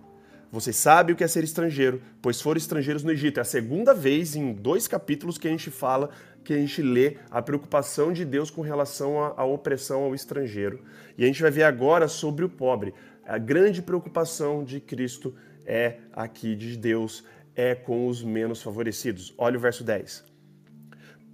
Você 0.56 0.72
sabe 0.72 1.12
o 1.12 1.18
que 1.18 1.24
é 1.26 1.28
ser 1.28 1.44
estrangeiro, 1.44 2.02
pois 2.22 2.40
foram 2.40 2.58
estrangeiros 2.58 3.04
no 3.04 3.12
Egito. 3.12 3.40
É 3.40 3.42
a 3.42 3.44
segunda 3.44 3.94
vez 3.94 4.38
em 4.38 4.54
dois 4.54 4.88
capítulos 4.88 5.38
que 5.38 5.50
a 5.50 5.52
gente 5.52 5.70
fala, 5.70 6.12
que 6.46 6.54
a 6.54 6.58
gente 6.58 6.82
lê 6.82 7.18
a 7.30 7.42
preocupação 7.42 8.14
de 8.14 8.24
Deus 8.24 8.50
com 8.50 8.62
relação 8.62 9.22
à, 9.22 9.34
à 9.36 9.44
opressão 9.44 10.04
ao 10.04 10.16
estrangeiro. 10.16 10.82
E 11.18 11.26
a 11.26 11.28
gente 11.28 11.42
vai 11.42 11.52
ver 11.52 11.64
agora 11.64 12.08
sobre 12.08 12.46
o 12.46 12.50
pobre. 12.50 12.94
A 13.26 13.38
grande 13.38 13.82
preocupação 13.82 14.64
de 14.64 14.80
Cristo 14.80 15.36
é 15.66 15.98
aqui 16.14 16.56
de 16.56 16.78
Deus, 16.78 17.26
é 17.54 17.76
com 17.76 18.08
os 18.08 18.24
menos 18.24 18.62
favorecidos. 18.62 19.34
Olha 19.38 19.58
o 19.58 19.62
verso 19.62 19.84
10. 19.84 20.24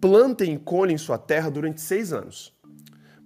Plantem 0.02 0.56
e 0.56 0.58
colhem 0.58 0.98
sua 0.98 1.20
terra 1.20 1.52
durante 1.52 1.80
seis 1.80 2.12
anos, 2.12 2.58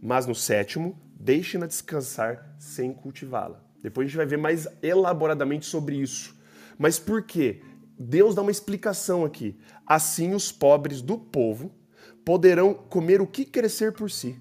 mas 0.01 0.27
no 0.27 0.35
sétimo 0.35 0.99
deixem-na 1.17 1.67
descansar 1.67 2.53
sem 2.59 2.93
cultivá-la. 2.93 3.64
Depois 3.85 4.05
a 4.05 4.07
gente 4.07 4.17
vai 4.17 4.25
ver 4.25 4.37
mais 4.37 4.67
elaboradamente 4.81 5.67
sobre 5.67 5.95
isso. 5.95 6.35
Mas 6.75 6.97
por 6.97 7.21
quê? 7.21 7.61
Deus 7.99 8.33
dá 8.33 8.41
uma 8.41 8.49
explicação 8.49 9.23
aqui. 9.23 9.55
Assim 9.85 10.33
os 10.33 10.51
pobres 10.51 11.03
do 11.03 11.19
povo 11.19 11.71
poderão 12.25 12.73
comer 12.73 13.21
o 13.21 13.27
que 13.27 13.45
crescer 13.45 13.91
por 13.91 14.09
si, 14.09 14.35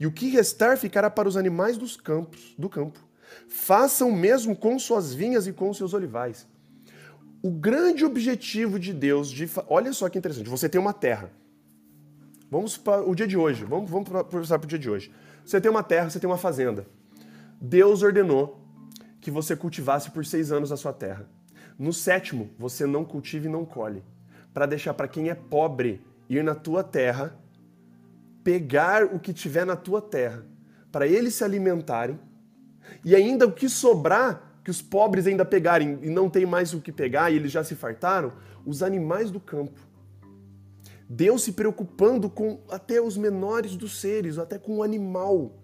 e 0.00 0.06
o 0.06 0.12
que 0.12 0.28
restar 0.28 0.76
ficará 0.76 1.08
para 1.08 1.28
os 1.28 1.36
animais 1.36 1.76
dos 1.78 1.96
campos, 1.96 2.52
do 2.58 2.68
campo. 2.68 2.98
Façam 3.48 4.08
o 4.08 4.16
mesmo 4.16 4.56
com 4.56 4.76
suas 4.76 5.14
vinhas 5.14 5.46
e 5.46 5.52
com 5.52 5.72
seus 5.72 5.94
olivais. 5.94 6.44
O 7.40 7.52
grande 7.52 8.04
objetivo 8.04 8.76
de 8.80 8.92
Deus, 8.92 9.30
de 9.30 9.48
olha 9.68 9.92
só 9.92 10.08
que 10.08 10.18
interessante, 10.18 10.50
você 10.50 10.68
tem 10.68 10.80
uma 10.80 10.92
terra. 10.92 11.30
Vamos 12.50 12.76
para 12.76 13.08
o 13.08 13.14
dia 13.14 13.26
de 13.28 13.36
hoje, 13.36 13.64
vamos, 13.64 13.88
vamos 13.88 14.08
para 14.08 14.64
o 14.64 14.66
dia 14.66 14.78
de 14.78 14.90
hoje. 14.90 15.12
Você 15.44 15.60
tem 15.60 15.70
uma 15.70 15.84
terra, 15.84 16.10
você 16.10 16.18
tem 16.18 16.28
uma 16.28 16.38
fazenda. 16.38 16.84
Deus 17.60 18.02
ordenou 18.02 18.60
que 19.20 19.30
você 19.30 19.56
cultivasse 19.56 20.10
por 20.10 20.24
seis 20.24 20.52
anos 20.52 20.70
a 20.70 20.76
sua 20.76 20.92
terra. 20.92 21.28
No 21.78 21.92
sétimo, 21.92 22.50
você 22.58 22.86
não 22.86 23.04
cultive 23.04 23.48
e 23.48 23.50
não 23.50 23.64
colhe, 23.64 24.02
para 24.52 24.66
deixar 24.66 24.94
para 24.94 25.08
quem 25.08 25.28
é 25.28 25.34
pobre 25.34 26.00
ir 26.28 26.42
na 26.44 26.54
tua 26.54 26.82
terra, 26.84 27.36
pegar 28.42 29.04
o 29.04 29.18
que 29.18 29.32
tiver 29.32 29.64
na 29.64 29.76
tua 29.76 30.00
terra, 30.00 30.44
para 30.90 31.06
eles 31.06 31.34
se 31.34 31.44
alimentarem 31.44 32.18
e 33.04 33.14
ainda 33.14 33.46
o 33.46 33.52
que 33.52 33.68
sobrar, 33.68 34.60
que 34.64 34.70
os 34.70 34.82
pobres 34.82 35.26
ainda 35.26 35.44
pegarem 35.44 35.98
e 36.02 36.10
não 36.10 36.28
tem 36.28 36.44
mais 36.44 36.74
o 36.74 36.80
que 36.80 36.92
pegar 36.92 37.30
e 37.30 37.36
eles 37.36 37.52
já 37.52 37.64
se 37.64 37.74
fartaram, 37.74 38.32
os 38.64 38.82
animais 38.82 39.30
do 39.30 39.40
campo. 39.40 39.80
Deus 41.08 41.42
se 41.42 41.52
preocupando 41.52 42.28
com 42.28 42.60
até 42.70 43.00
os 43.00 43.16
menores 43.16 43.76
dos 43.76 43.98
seres, 43.98 44.36
até 44.36 44.58
com 44.58 44.78
o 44.78 44.82
animal. 44.82 45.54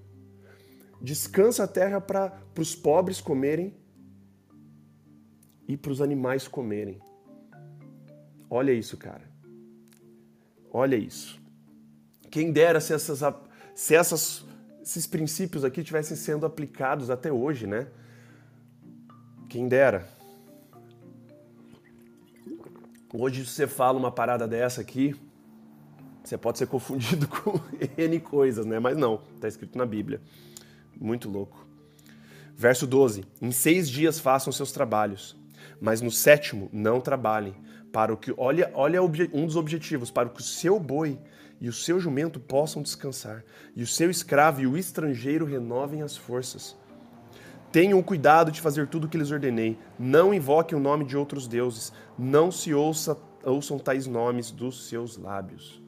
Descansa 1.00 1.64
a 1.64 1.68
terra 1.68 2.00
para 2.00 2.32
os 2.58 2.74
pobres 2.74 3.20
comerem 3.20 3.74
e 5.68 5.76
para 5.76 5.92
os 5.92 6.00
animais 6.00 6.48
comerem. 6.48 7.00
Olha 8.48 8.72
isso, 8.72 8.96
cara. 8.96 9.22
Olha 10.72 10.96
isso. 10.96 11.40
Quem 12.30 12.52
dera 12.52 12.80
se 12.80 12.92
essas, 12.92 13.20
se 13.74 13.94
essas 13.94 14.44
esses 14.84 15.06
princípios 15.06 15.64
aqui 15.64 15.82
tivessem 15.82 16.16
sendo 16.16 16.44
aplicados 16.44 17.08
até 17.08 17.32
hoje, 17.32 17.66
né? 17.66 17.86
Quem 19.48 19.66
dera. 19.66 20.06
Hoje 23.12 23.46
você 23.46 23.66
fala 23.66 23.98
uma 23.98 24.10
parada 24.10 24.46
dessa 24.46 24.80
aqui, 24.80 25.14
você 26.22 26.36
pode 26.36 26.58
ser 26.58 26.66
confundido 26.66 27.26
com 27.28 27.58
N 27.96 28.20
coisas, 28.20 28.66
né? 28.66 28.78
Mas 28.78 28.96
não, 28.96 29.22
está 29.36 29.48
escrito 29.48 29.78
na 29.78 29.86
Bíblia. 29.86 30.20
Muito 31.00 31.28
louco. 31.28 31.66
Verso 32.56 32.86
12: 32.86 33.24
Em 33.40 33.50
seis 33.50 33.88
dias 33.88 34.18
façam 34.18 34.52
seus 34.52 34.72
trabalhos, 34.72 35.36
mas 35.80 36.00
no 36.00 36.10
sétimo 36.10 36.68
não 36.72 37.00
trabalhem. 37.00 37.54
Para 37.92 38.12
o 38.12 38.16
que, 38.16 38.34
olha, 38.36 38.72
olha 38.74 39.00
um 39.02 39.46
dos 39.46 39.54
objetivos, 39.54 40.10
para 40.10 40.28
que 40.28 40.40
o 40.40 40.44
seu 40.44 40.80
boi 40.80 41.18
e 41.60 41.68
o 41.68 41.72
seu 41.72 42.00
jumento 42.00 42.40
possam 42.40 42.82
descansar, 42.82 43.44
e 43.76 43.82
o 43.82 43.86
seu 43.86 44.10
escravo 44.10 44.60
e 44.60 44.66
o 44.66 44.76
estrangeiro 44.76 45.44
renovem 45.44 46.02
as 46.02 46.16
forças. 46.16 46.76
Tenham 47.74 48.00
cuidado 48.02 48.52
de 48.52 48.60
fazer 48.60 48.86
tudo 48.86 49.06
o 49.06 49.08
que 49.08 49.18
lhes 49.18 49.32
ordenei. 49.32 49.76
Não 49.98 50.32
invoquem 50.32 50.78
o 50.78 50.80
nome 50.80 51.04
de 51.04 51.16
outros 51.16 51.48
deuses. 51.48 51.92
Não 52.16 52.48
se 52.52 52.72
ouça, 52.72 53.18
ouçam 53.42 53.80
tais 53.80 54.06
nomes 54.06 54.52
dos 54.52 54.86
seus 54.86 55.16
lábios. 55.16 55.83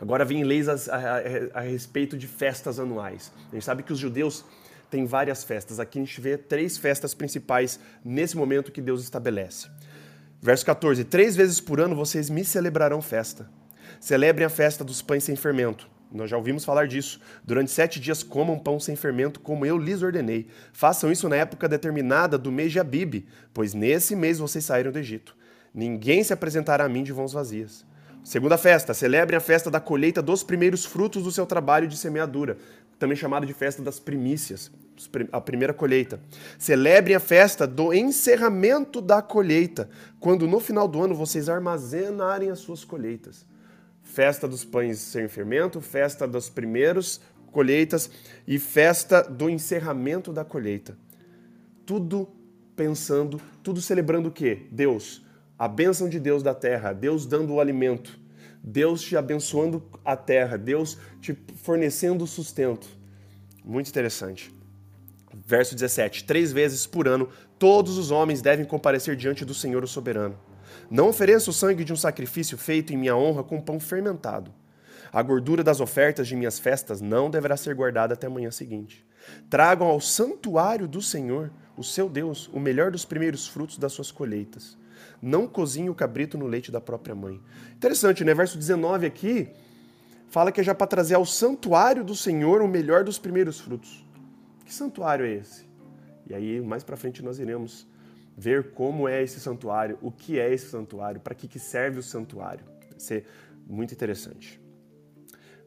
Agora 0.00 0.24
vem 0.24 0.44
leis 0.44 0.68
a, 0.68 0.74
a, 0.74 1.58
a, 1.58 1.60
respeito 1.60 2.16
de 2.16 2.26
festas 2.26 2.80
anuais. 2.80 3.30
A 3.50 3.54
gente 3.54 3.64
sabe 3.64 3.82
que 3.82 3.92
os 3.92 3.98
judeus 3.98 4.44
têm 4.90 5.04
várias 5.04 5.44
festas. 5.44 5.78
Aqui 5.78 5.98
a 5.98 6.02
gente 6.02 6.20
vê 6.20 6.38
três 6.38 6.78
festas 6.78 7.12
principais 7.12 7.78
nesse 8.02 8.36
momento 8.36 8.72
que 8.72 8.80
Deus 8.80 9.02
estabelece. 9.02 9.68
Verso 10.40 10.64
14: 10.64 11.04
Três 11.04 11.36
vezes 11.36 11.60
por 11.60 11.80
ano 11.80 11.94
vocês 11.94 12.30
me 12.30 12.44
celebrarão 12.44 13.02
festa. 13.02 13.46
Celebrem 14.00 14.46
a 14.46 14.50
festa 14.50 14.82
dos 14.82 15.02
pães 15.02 15.24
sem 15.24 15.36
fermento. 15.36 15.86
Nós 16.10 16.30
já 16.30 16.36
ouvimos 16.36 16.64
falar 16.64 16.88
disso. 16.88 17.20
Durante 17.44 17.70
sete 17.70 18.00
dias 18.00 18.22
comam 18.22 18.58
pão 18.58 18.80
sem 18.80 18.96
fermento, 18.96 19.38
como 19.38 19.66
eu 19.66 19.76
lhes 19.76 20.02
ordenei. 20.02 20.48
Façam 20.72 21.12
isso 21.12 21.28
na 21.28 21.36
época 21.36 21.68
determinada 21.68 22.38
do 22.38 22.50
mês 22.50 22.72
de 22.72 22.80
Abib, 22.80 23.26
pois 23.52 23.74
nesse 23.74 24.16
mês 24.16 24.38
vocês 24.38 24.64
saíram 24.64 24.90
do 24.90 24.98
Egito. 24.98 25.36
Ninguém 25.72 26.24
se 26.24 26.32
apresentará 26.32 26.84
a 26.84 26.88
mim 26.88 27.04
de 27.04 27.12
mãos 27.12 27.32
vazias. 27.32 27.84
Segunda 28.22 28.58
festa, 28.58 28.94
celebrem 28.94 29.36
a 29.36 29.40
festa 29.40 29.70
da 29.70 29.80
colheita 29.80 30.20
dos 30.20 30.42
primeiros 30.42 30.84
frutos 30.84 31.24
do 31.24 31.32
seu 31.32 31.46
trabalho 31.46 31.88
de 31.88 31.96
semeadura, 31.96 32.58
também 32.98 33.16
chamada 33.16 33.46
de 33.46 33.54
festa 33.54 33.82
das 33.82 33.98
primícias, 33.98 34.70
a 35.32 35.40
primeira 35.40 35.72
colheita. 35.72 36.20
Celebrem 36.58 37.16
a 37.16 37.20
festa 37.20 37.66
do 37.66 37.94
encerramento 37.94 39.00
da 39.00 39.22
colheita, 39.22 39.88
quando 40.18 40.46
no 40.46 40.60
final 40.60 40.86
do 40.86 41.02
ano 41.02 41.14
vocês 41.14 41.48
armazenarem 41.48 42.50
as 42.50 42.58
suas 42.58 42.84
colheitas 42.84 43.46
festa 44.10 44.48
dos 44.48 44.64
pães 44.64 44.98
sem 44.98 45.28
fermento, 45.28 45.80
festa 45.80 46.26
dos 46.26 46.48
primeiros 46.48 47.20
colheitas 47.52 48.10
e 48.46 48.58
festa 48.58 49.22
do 49.22 49.48
encerramento 49.48 50.32
da 50.32 50.44
colheita. 50.44 50.96
Tudo 51.86 52.28
pensando, 52.76 53.40
tudo 53.62 53.80
celebrando 53.80 54.28
o 54.28 54.32
quê? 54.32 54.66
Deus, 54.70 55.24
a 55.60 55.68
bênção 55.68 56.08
de 56.08 56.18
Deus 56.18 56.42
da 56.42 56.54
terra, 56.54 56.94
Deus 56.94 57.26
dando 57.26 57.52
o 57.52 57.60
alimento, 57.60 58.18
Deus 58.64 59.02
te 59.02 59.14
abençoando 59.14 59.82
a 60.02 60.16
terra, 60.16 60.56
Deus 60.56 60.96
te 61.20 61.36
fornecendo 61.56 62.26
sustento. 62.26 62.88
Muito 63.62 63.90
interessante. 63.90 64.54
Verso 65.46 65.74
17: 65.74 66.24
Três 66.24 66.50
vezes 66.50 66.86
por 66.86 67.06
ano 67.06 67.28
todos 67.58 67.98
os 67.98 68.10
homens 68.10 68.40
devem 68.40 68.64
comparecer 68.64 69.14
diante 69.16 69.44
do 69.44 69.52
Senhor 69.52 69.84
o 69.84 69.86
soberano. 69.86 70.34
Não 70.90 71.10
ofereça 71.10 71.50
o 71.50 71.52
sangue 71.52 71.84
de 71.84 71.92
um 71.92 71.96
sacrifício 71.96 72.56
feito 72.56 72.94
em 72.94 72.96
minha 72.96 73.14
honra 73.14 73.44
com 73.44 73.60
pão 73.60 73.78
fermentado. 73.78 74.50
A 75.12 75.20
gordura 75.20 75.62
das 75.62 75.78
ofertas 75.78 76.26
de 76.26 76.36
minhas 76.36 76.58
festas 76.58 77.02
não 77.02 77.28
deverá 77.28 77.54
ser 77.58 77.74
guardada 77.74 78.14
até 78.14 78.26
a 78.26 78.30
manhã 78.30 78.50
seguinte. 78.50 79.06
Tragam 79.50 79.88
ao 79.88 80.00
santuário 80.00 80.88
do 80.88 81.02
Senhor, 81.02 81.52
o 81.76 81.84
seu 81.84 82.08
Deus, 82.08 82.48
o 82.50 82.58
melhor 82.58 82.90
dos 82.90 83.04
primeiros 83.04 83.46
frutos 83.46 83.76
das 83.76 83.92
suas 83.92 84.10
colheitas. 84.10 84.79
Não 85.20 85.46
cozinhe 85.46 85.90
o 85.90 85.94
cabrito 85.94 86.38
no 86.38 86.46
leite 86.46 86.70
da 86.70 86.80
própria 86.80 87.14
mãe. 87.14 87.40
Interessante, 87.74 88.24
né? 88.24 88.34
Verso 88.34 88.58
19 88.58 89.06
aqui 89.06 89.48
fala 90.28 90.52
que 90.52 90.60
é 90.60 90.64
já 90.64 90.74
para 90.74 90.86
trazer 90.86 91.14
ao 91.14 91.26
santuário 91.26 92.04
do 92.04 92.14
Senhor 92.14 92.62
o 92.62 92.68
melhor 92.68 93.04
dos 93.04 93.18
primeiros 93.18 93.58
frutos. 93.60 94.06
Que 94.64 94.72
santuário 94.72 95.26
é 95.26 95.32
esse? 95.32 95.68
E 96.28 96.34
aí, 96.34 96.60
mais 96.60 96.84
para 96.84 96.96
frente, 96.96 97.22
nós 97.22 97.40
iremos 97.40 97.86
ver 98.36 98.70
como 98.70 99.08
é 99.08 99.22
esse 99.22 99.40
santuário, 99.40 99.98
o 100.00 100.12
que 100.12 100.38
é 100.38 100.52
esse 100.52 100.70
santuário, 100.70 101.20
para 101.20 101.34
que, 101.34 101.48
que 101.48 101.58
serve 101.58 101.98
o 101.98 102.02
santuário. 102.02 102.64
Vai 102.88 103.00
ser 103.00 103.26
muito 103.66 103.92
interessante. 103.92 104.60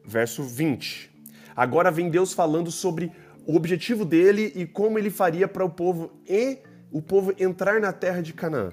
Verso 0.02 0.42
20. 0.42 1.10
Agora 1.54 1.90
vem 1.90 2.10
Deus 2.10 2.32
falando 2.32 2.70
sobre 2.70 3.12
o 3.46 3.54
objetivo 3.54 4.04
dele 4.04 4.52
e 4.54 4.66
como 4.66 4.98
ele 4.98 5.10
faria 5.10 5.46
para 5.46 5.64
o 5.64 5.70
povo 5.70 6.10
e 6.26 6.58
o 6.90 7.02
povo 7.02 7.34
entrar 7.38 7.80
na 7.80 7.92
terra 7.92 8.22
de 8.22 8.32
Canaã. 8.32 8.72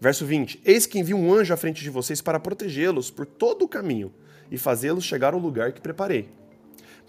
Verso 0.00 0.24
20: 0.24 0.60
Eis 0.64 0.86
que 0.86 0.98
envio 0.98 1.16
um 1.16 1.32
anjo 1.32 1.52
à 1.52 1.56
frente 1.56 1.82
de 1.82 1.90
vocês 1.90 2.20
para 2.20 2.38
protegê-los 2.38 3.10
por 3.10 3.26
todo 3.26 3.64
o 3.64 3.68
caminho 3.68 4.12
e 4.50 4.56
fazê-los 4.56 5.04
chegar 5.04 5.34
ao 5.34 5.40
lugar 5.40 5.72
que 5.72 5.80
preparei. 5.80 6.28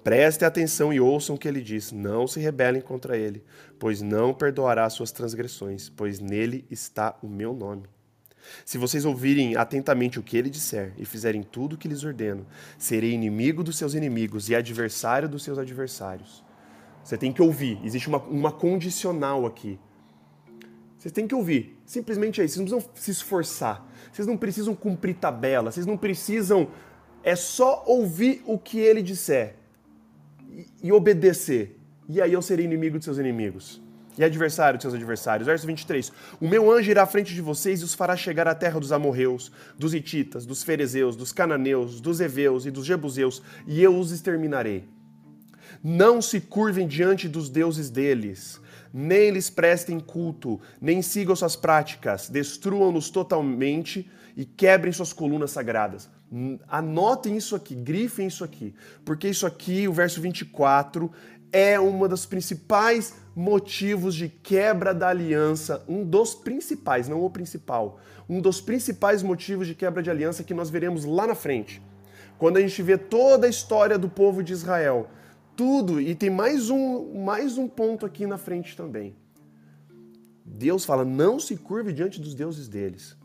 Prestem 0.03 0.47
atenção 0.47 0.93
e 0.93 0.99
ouçam 0.99 1.35
o 1.35 1.37
que 1.37 1.47
ele 1.47 1.61
diz. 1.61 1.91
Não 1.91 2.25
se 2.25 2.39
rebelem 2.39 2.81
contra 2.81 3.17
ele, 3.17 3.43
pois 3.77 4.01
não 4.01 4.33
perdoará 4.33 4.89
suas 4.89 5.11
transgressões, 5.11 5.89
pois 5.89 6.19
nele 6.19 6.65
está 6.69 7.17
o 7.21 7.27
meu 7.27 7.53
nome. 7.53 7.83
Se 8.65 8.77
vocês 8.77 9.05
ouvirem 9.05 9.55
atentamente 9.55 10.17
o 10.17 10.23
que 10.23 10.37
ele 10.37 10.49
disser 10.49 10.93
e 10.97 11.05
fizerem 11.05 11.43
tudo 11.43 11.73
o 11.73 11.77
que 11.77 11.87
lhes 11.87 12.03
ordeno, 12.03 12.47
serei 12.77 13.11
inimigo 13.11 13.63
dos 13.63 13.77
seus 13.77 13.93
inimigos 13.93 14.49
e 14.49 14.55
adversário 14.55 15.29
dos 15.29 15.43
seus 15.43 15.57
adversários. 15.57 16.43
Você 17.03 17.17
tem 17.17 17.31
que 17.31 17.41
ouvir, 17.41 17.79
existe 17.83 18.07
uma, 18.07 18.19
uma 18.19 18.51
condicional 18.51 19.45
aqui. 19.45 19.77
Vocês 20.99 21.13
têm 21.13 21.25
que 21.25 21.33
ouvir, 21.33 21.77
simplesmente 21.85 22.41
é 22.41 22.45
isso. 22.45 22.55
Vocês 22.55 22.71
não 22.71 22.81
precisam 22.81 23.01
se 23.01 23.11
esforçar, 23.11 23.87
vocês 24.11 24.27
não 24.27 24.35
precisam 24.35 24.75
cumprir 24.75 25.15
tabela, 25.15 25.71
vocês 25.71 25.85
não 25.85 25.97
precisam. 25.97 26.69
É 27.23 27.37
só 27.37 27.83
ouvir 27.87 28.43
o 28.45 28.57
que 28.59 28.79
ele 28.79 29.01
disser 29.01 29.55
e 30.83 30.91
obedecer. 30.91 31.79
E 32.07 32.21
aí 32.21 32.33
eu 32.33 32.41
serei 32.41 32.65
inimigo 32.65 32.99
de 32.99 33.05
seus 33.05 33.17
inimigos. 33.17 33.81
e 34.17 34.23
adversário 34.23 34.77
de 34.77 34.83
seus 34.83 34.93
adversários. 34.93 35.45
Verso 35.45 35.65
23. 35.65 36.11
O 36.41 36.47
meu 36.49 36.69
anjo 36.69 36.91
irá 36.91 37.03
à 37.03 37.05
frente 37.05 37.33
de 37.33 37.41
vocês 37.41 37.79
e 37.79 37.85
os 37.85 37.93
fará 37.93 38.17
chegar 38.17 38.49
à 38.49 38.53
terra 38.53 38.77
dos 38.77 38.91
amorreus, 38.91 39.49
dos 39.77 39.93
hititas, 39.93 40.45
dos 40.45 40.61
ferezeus, 40.61 41.15
dos 41.15 41.31
cananeus, 41.31 42.01
dos 42.01 42.19
heveus 42.19 42.65
e 42.65 42.71
dos 42.71 42.85
jebuseus, 42.85 43.41
e 43.65 43.81
eu 43.81 43.97
os 43.97 44.11
exterminarei. 44.11 44.83
Não 45.81 46.21
se 46.21 46.41
curvem 46.41 46.85
diante 46.85 47.29
dos 47.29 47.49
deuses 47.49 47.89
deles, 47.89 48.59
nem 48.93 49.29
lhes 49.29 49.49
prestem 49.49 49.99
culto, 49.99 50.59
nem 50.81 51.01
sigam 51.01 51.35
suas 51.35 51.55
práticas, 51.55 52.29
destruam-nos 52.29 53.09
totalmente 53.09 54.09
e 54.35 54.45
quebrem 54.45 54.93
suas 54.93 55.13
colunas 55.13 55.51
sagradas. 55.51 56.09
Anotem 56.67 57.35
isso 57.35 57.55
aqui, 57.55 57.75
grifem 57.75 58.27
isso 58.27 58.43
aqui, 58.43 58.73
porque 59.03 59.27
isso 59.27 59.45
aqui, 59.45 59.87
o 59.87 59.93
verso 59.93 60.21
24, 60.21 61.11
é 61.51 61.79
uma 61.79 62.07
dos 62.07 62.25
principais 62.25 63.15
motivos 63.35 64.13
de 64.13 64.29
quebra 64.29 64.93
da 64.93 65.09
aliança, 65.09 65.83
um 65.87 66.03
dos 66.05 66.35
principais, 66.35 67.07
não 67.07 67.23
o 67.23 67.29
principal, 67.29 67.99
um 68.27 68.39
dos 68.39 68.61
principais 68.61 69.23
motivos 69.23 69.65
de 69.65 69.73
quebra 69.73 70.03
de 70.03 70.09
aliança 70.09 70.43
que 70.43 70.53
nós 70.53 70.69
veremos 70.69 71.05
lá 71.05 71.25
na 71.25 71.35
frente. 71.35 71.81
Quando 72.37 72.57
a 72.57 72.61
gente 72.61 72.81
vê 72.81 72.97
toda 72.97 73.47
a 73.47 73.49
história 73.49 73.97
do 73.97 74.07
povo 74.07 74.43
de 74.43 74.53
Israel, 74.53 75.09
tudo, 75.59 75.99
e 75.99 76.15
tem 76.15 76.29
mais 76.29 76.69
um, 76.69 77.21
mais 77.21 77.57
um 77.57 77.67
ponto 77.67 78.05
aqui 78.05 78.25
na 78.25 78.37
frente 78.37 78.77
também. 78.77 79.13
Deus 80.45 80.85
fala: 80.85 81.03
não 81.03 81.37
se 81.37 81.57
curve 81.57 81.91
diante 81.91 82.17
dos 82.21 82.33
deuses 82.33 82.69
deles. 82.69 83.17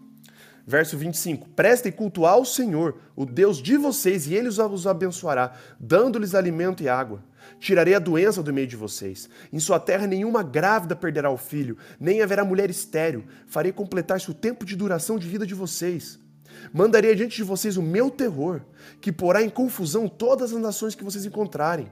Verso 0.66 0.98
25: 0.98 1.48
Prestem 1.50 1.92
culto 1.92 2.26
ao 2.26 2.44
Senhor, 2.44 2.96
o 3.14 3.24
Deus 3.24 3.58
de 3.58 3.76
vocês, 3.76 4.26
e 4.26 4.34
ele 4.34 4.48
os 4.48 4.84
abençoará, 4.84 5.52
dando-lhes 5.78 6.34
alimento 6.34 6.82
e 6.82 6.88
água. 6.88 7.22
Tirarei 7.60 7.94
a 7.94 8.00
doença 8.00 8.42
do 8.42 8.52
meio 8.52 8.66
de 8.66 8.74
vocês. 8.74 9.28
Em 9.52 9.60
sua 9.60 9.78
terra 9.78 10.04
nenhuma 10.04 10.42
grávida 10.42 10.96
perderá 10.96 11.30
o 11.30 11.36
filho, 11.36 11.78
nem 12.00 12.20
haverá 12.20 12.44
mulher 12.44 12.68
estéril. 12.68 13.22
Farei 13.46 13.70
completar-se 13.70 14.28
o 14.28 14.34
tempo 14.34 14.66
de 14.66 14.74
duração 14.74 15.20
de 15.20 15.28
vida 15.28 15.46
de 15.46 15.54
vocês. 15.54 16.18
Mandarei 16.72 17.14
diante 17.14 17.36
de 17.36 17.44
vocês 17.44 17.76
o 17.76 17.82
meu 17.82 18.10
terror, 18.10 18.60
que 19.00 19.12
porá 19.12 19.40
em 19.40 19.48
confusão 19.48 20.08
todas 20.08 20.52
as 20.52 20.60
nações 20.60 20.96
que 20.96 21.04
vocês 21.04 21.24
encontrarem. 21.24 21.88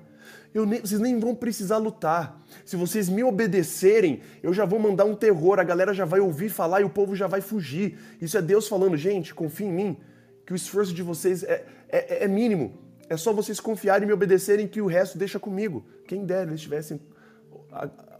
Nem, 0.54 0.80
vocês 0.80 1.00
nem 1.00 1.18
vão 1.18 1.34
precisar 1.34 1.78
lutar. 1.78 2.38
Se 2.64 2.76
vocês 2.76 3.08
me 3.08 3.24
obedecerem, 3.24 4.20
eu 4.42 4.52
já 4.52 4.64
vou 4.64 4.78
mandar 4.78 5.04
um 5.06 5.14
terror, 5.14 5.58
a 5.58 5.64
galera 5.64 5.94
já 5.94 6.04
vai 6.04 6.20
ouvir 6.20 6.50
falar 6.50 6.82
e 6.82 6.84
o 6.84 6.90
povo 6.90 7.16
já 7.16 7.26
vai 7.26 7.40
fugir. 7.40 7.98
Isso 8.20 8.36
é 8.36 8.42
Deus 8.42 8.68
falando, 8.68 8.96
gente, 8.96 9.34
confia 9.34 9.66
em 9.66 9.72
mim, 9.72 9.96
que 10.44 10.52
o 10.52 10.56
esforço 10.56 10.92
de 10.92 11.02
vocês 11.02 11.42
é, 11.42 11.64
é, 11.88 12.24
é 12.24 12.28
mínimo. 12.28 12.78
É 13.08 13.16
só 13.16 13.32
vocês 13.32 13.60
confiarem 13.60 14.04
e 14.04 14.06
me 14.06 14.12
obedecerem 14.12 14.68
que 14.68 14.80
o 14.80 14.86
resto 14.86 15.16
deixa 15.16 15.38
comigo. 15.38 15.84
Quem 16.06 16.24
dera 16.24 16.50
eles 16.50 16.60
tivessem 16.60 17.00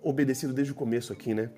obedecido 0.03 0.53
desde 0.53 0.73
o 0.73 0.75
começo 0.75 1.13
aqui, 1.13 1.35
né? 1.35 1.51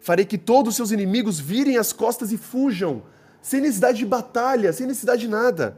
Farei 0.00 0.24
que 0.24 0.38
todos 0.38 0.70
os 0.70 0.76
seus 0.76 0.90
inimigos 0.90 1.40
virem 1.40 1.76
as 1.76 1.92
costas 1.92 2.32
e 2.32 2.38
fujam, 2.38 3.02
sem 3.42 3.60
necessidade 3.60 3.98
de 3.98 4.06
batalha, 4.06 4.72
sem 4.72 4.86
necessidade 4.86 5.22
de 5.22 5.28
nada. 5.28 5.76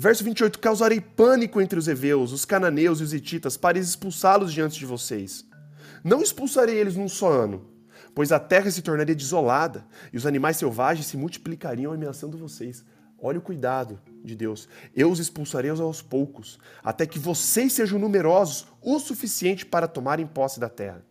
Verso 0.00 0.22
28: 0.22 0.60
Causarei 0.60 1.00
pânico 1.00 1.60
entre 1.60 1.76
os 1.76 1.88
heveus, 1.88 2.30
os 2.30 2.44
cananeus 2.44 3.00
e 3.00 3.02
os 3.02 3.12
hititas, 3.12 3.56
para 3.56 3.80
expulsá-los 3.80 4.52
diante 4.52 4.78
de 4.78 4.86
vocês. 4.86 5.44
Não 6.04 6.22
expulsarei 6.22 6.76
eles 6.76 6.94
num 6.94 7.08
só 7.08 7.32
ano, 7.32 7.66
pois 8.14 8.30
a 8.30 8.38
terra 8.38 8.70
se 8.70 8.80
tornaria 8.80 9.12
desolada 9.12 9.84
e 10.12 10.16
os 10.16 10.24
animais 10.24 10.56
selvagens 10.56 11.08
se 11.08 11.16
multiplicariam 11.16 11.92
ameaçando 11.92 12.38
vocês. 12.38 12.84
Olha 13.20 13.40
o 13.40 13.42
cuidado 13.42 14.00
de 14.22 14.36
Deus. 14.36 14.68
Eu 14.94 15.10
os 15.10 15.18
expulsarei 15.18 15.70
aos 15.72 16.00
poucos, 16.00 16.60
até 16.84 17.04
que 17.04 17.18
vocês 17.18 17.72
sejam 17.72 17.98
numerosos 17.98 18.68
o 18.80 19.00
suficiente 19.00 19.66
para 19.66 19.88
tomarem 19.88 20.28
posse 20.28 20.60
da 20.60 20.68
terra. 20.68 21.04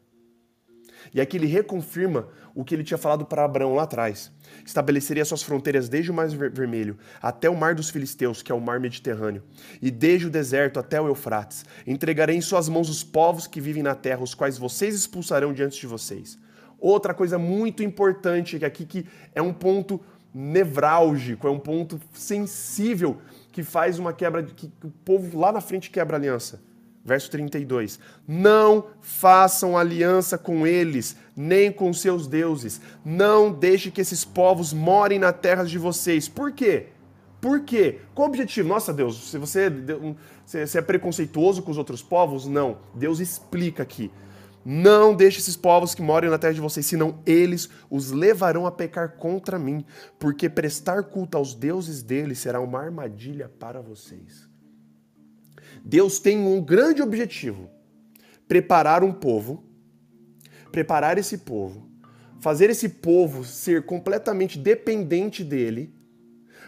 E 1.13 1.21
aqui 1.21 1.37
ele 1.37 1.47
reconfirma 1.47 2.27
o 2.53 2.63
que 2.63 2.73
ele 2.73 2.83
tinha 2.83 2.97
falado 2.97 3.25
para 3.25 3.45
Abraão 3.45 3.75
lá 3.75 3.83
atrás. 3.83 4.31
Estabeleceria 4.65 5.23
suas 5.23 5.43
fronteiras 5.43 5.87
desde 5.87 6.11
o 6.11 6.13
Mar 6.13 6.27
Vermelho 6.27 6.97
até 7.21 7.49
o 7.49 7.55
Mar 7.55 7.75
dos 7.75 7.89
Filisteus, 7.89 8.41
que 8.41 8.51
é 8.51 8.55
o 8.55 8.61
Mar 8.61 8.79
Mediterrâneo, 8.79 9.43
e 9.81 9.91
desde 9.91 10.27
o 10.27 10.29
deserto 10.29 10.79
até 10.79 10.99
o 10.99 11.07
Eufrates. 11.07 11.65
Entregarei 11.85 12.35
em 12.35 12.41
suas 12.41 12.67
mãos 12.67 12.89
os 12.89 13.03
povos 13.03 13.47
que 13.47 13.61
vivem 13.61 13.83
na 13.83 13.95
terra, 13.95 14.23
os 14.23 14.33
quais 14.33 14.57
vocês 14.57 14.95
expulsarão 14.95 15.53
diante 15.53 15.79
de 15.79 15.87
vocês. 15.87 16.37
Outra 16.79 17.13
coisa 17.13 17.37
muito 17.37 17.83
importante 17.83 18.63
aqui 18.63 18.85
que 18.85 19.05
é 19.33 19.41
um 19.41 19.53
ponto 19.53 19.99
nevrálgico, 20.33 21.47
é 21.47 21.51
um 21.51 21.59
ponto 21.59 21.99
sensível 22.13 23.17
que 23.51 23.63
faz 23.63 23.97
uma 23.97 24.13
quebra, 24.13 24.43
que 24.43 24.71
o 24.83 24.91
povo 25.03 25.39
lá 25.39 25.51
na 25.51 25.61
frente 25.61 25.89
quebra 25.89 26.17
aliança. 26.17 26.61
Verso 27.07 27.31
32. 27.31 28.01
Não 28.27 28.87
façam 28.99 29.77
aliança 29.77 30.37
com 30.37 30.67
eles, 30.67 31.15
nem 31.33 31.71
com 31.71 31.93
seus 31.93 32.27
deuses. 32.27 32.81
Não 33.05 33.49
deixe 33.49 33.89
que 33.89 34.01
esses 34.01 34.25
povos 34.25 34.73
morem 34.73 35.17
na 35.17 35.31
terra 35.31 35.63
de 35.63 35.77
vocês. 35.77 36.27
Por 36.27 36.51
quê? 36.51 36.87
Por 37.39 37.61
quê? 37.61 38.01
Qual 38.13 38.27
o 38.27 38.29
objetivo? 38.29 38.67
Nossa, 38.67 38.93
Deus, 38.93 39.31
se 39.31 39.37
você, 39.37 39.71
você 40.45 40.79
é 40.79 40.81
preconceituoso 40.81 41.61
com 41.63 41.71
os 41.71 41.77
outros 41.77 42.03
povos? 42.03 42.45
Não. 42.45 42.79
Deus 42.93 43.21
explica 43.21 43.83
aqui. 43.83 44.11
Não 44.65 45.15
deixe 45.15 45.39
esses 45.39 45.55
povos 45.55 45.95
que 45.95 46.01
moram 46.01 46.29
na 46.29 46.37
terra 46.37 46.55
de 46.55 46.59
vocês, 46.59 46.85
senão 46.85 47.19
eles 47.25 47.69
os 47.89 48.11
levarão 48.11 48.65
a 48.65 48.71
pecar 48.71 49.13
contra 49.13 49.57
mim, 49.57 49.85
porque 50.19 50.49
prestar 50.49 51.03
culto 51.03 51.37
aos 51.37 51.53
deuses 51.53 52.03
deles 52.03 52.39
será 52.39 52.59
uma 52.59 52.81
armadilha 52.81 53.47
para 53.47 53.81
vocês. 53.81 54.56
Deus 55.87 56.19
tem 56.19 56.37
um 56.37 56.61
grande 56.61 57.01
objetivo: 57.01 57.69
preparar 58.45 59.05
um 59.05 59.13
povo, 59.13 59.63
preparar 60.69 61.17
esse 61.17 61.37
povo, 61.37 61.89
fazer 62.41 62.69
esse 62.69 62.89
povo 62.89 63.45
ser 63.45 63.85
completamente 63.85 64.59
dependente 64.59 65.45
dele, 65.45 65.93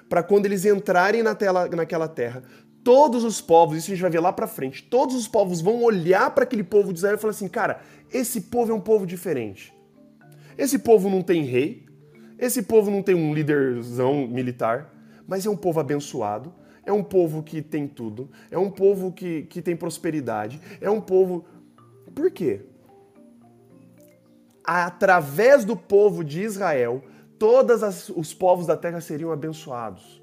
para 0.08 0.24
quando 0.24 0.46
eles 0.46 0.64
entrarem 0.64 1.22
na 1.22 1.36
tela, 1.36 1.68
naquela 1.68 2.08
terra, 2.08 2.44
todos 2.82 3.26
os 3.26 3.42
povos, 3.42 3.78
isso 3.78 3.88
a 3.88 3.94
gente 3.94 4.02
vai 4.02 4.10
ver 4.10 4.22
lá 4.22 4.32
para 4.32 4.48
frente, 4.48 4.84
todos 4.84 5.16
os 5.16 5.28
povos 5.28 5.60
vão 5.60 5.84
olhar 5.84 6.34
para 6.34 6.46
aquele 6.46 6.64
povo 6.64 6.94
de 6.94 7.00
Israel 7.00 7.16
e 7.16 7.20
falar 7.20 7.32
assim: 7.32 7.50
cara, 7.50 7.82
esse 8.10 8.40
povo 8.42 8.72
é 8.72 8.76
um 8.76 8.82
povo 8.82 9.06
diferente. 9.06 9.74
Esse 10.58 10.80
povo 10.80 11.10
não 11.10 11.22
tem 11.22 11.44
rei, 11.44 11.86
esse 12.38 12.64
povo 12.64 12.90
não 12.90 13.04
tem 13.04 13.16
um 13.16 13.34
líderzão 13.34 14.26
militar, 14.28 14.94
mas 15.28 15.46
é 15.46 15.50
um 15.50 15.58
povo 15.58 15.82
abençoado, 15.82 16.54
é 16.86 16.92
um 16.92 17.04
povo 17.04 17.44
que 17.44 17.62
tem 17.62 17.88
tudo, 17.88 18.30
é 18.50 18.58
um 18.58 18.70
povo 18.70 19.12
que, 19.12 19.44
que 19.44 19.62
tem 19.62 19.76
prosperidade, 19.76 20.60
é 20.82 20.90
um 20.90 21.02
povo. 21.02 21.46
Por 22.14 22.32
quê? 22.32 22.62
Através 24.64 25.66
do 25.66 25.76
povo 25.76 26.24
de 26.24 26.42
Israel, 26.42 27.04
todos 27.38 28.10
os 28.10 28.34
povos 28.34 28.68
da 28.68 28.78
terra 28.78 29.02
seriam 29.02 29.32
abençoados 29.32 30.20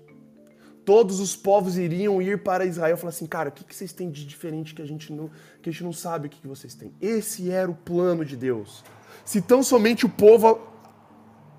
todos 0.86 1.18
os 1.18 1.34
povos 1.34 1.76
iriam 1.76 2.22
ir 2.22 2.44
para 2.44 2.64
Israel 2.64 2.94
e 2.94 2.98
falar 2.98 3.10
assim, 3.10 3.26
cara, 3.26 3.48
o 3.48 3.52
que, 3.52 3.64
que 3.64 3.74
vocês 3.74 3.92
têm 3.92 4.08
de 4.08 4.24
diferente 4.24 4.72
que 4.72 4.80
a 4.80 4.86
gente 4.86 5.12
não, 5.12 5.28
que 5.60 5.68
a 5.68 5.72
gente 5.72 5.82
não 5.82 5.92
sabe 5.92 6.28
o 6.28 6.30
que, 6.30 6.40
que 6.40 6.46
vocês 6.46 6.76
têm? 6.76 6.94
Esse 7.02 7.50
era 7.50 7.68
o 7.68 7.74
plano 7.74 8.24
de 8.24 8.36
Deus. 8.36 8.84
Se 9.24 9.42
tão 9.42 9.64
somente 9.64 10.06
o 10.06 10.08
povo 10.08 10.60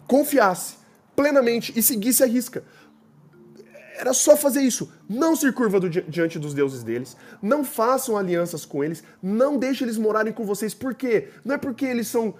confiasse 0.08 0.78
plenamente 1.14 1.78
e 1.78 1.84
seguisse 1.84 2.24
a 2.24 2.26
risca. 2.26 2.64
Era 3.98 4.14
só 4.14 4.38
fazer 4.38 4.62
isso. 4.62 4.92
Não 5.10 5.36
se 5.36 5.52
curva 5.52 5.80
do, 5.80 5.90
diante 5.90 6.38
dos 6.38 6.54
deuses 6.54 6.84
deles. 6.84 7.18
Não 7.42 7.64
façam 7.66 8.16
alianças 8.16 8.64
com 8.64 8.84
eles. 8.84 9.04
Não 9.22 9.58
deixe 9.58 9.84
eles 9.84 9.98
morarem 9.98 10.32
com 10.32 10.46
vocês. 10.46 10.74
Por 10.74 10.94
quê? 10.94 11.30
Não 11.44 11.56
é 11.56 11.58
porque 11.58 11.86
eles 11.86 12.08
são 12.08 12.36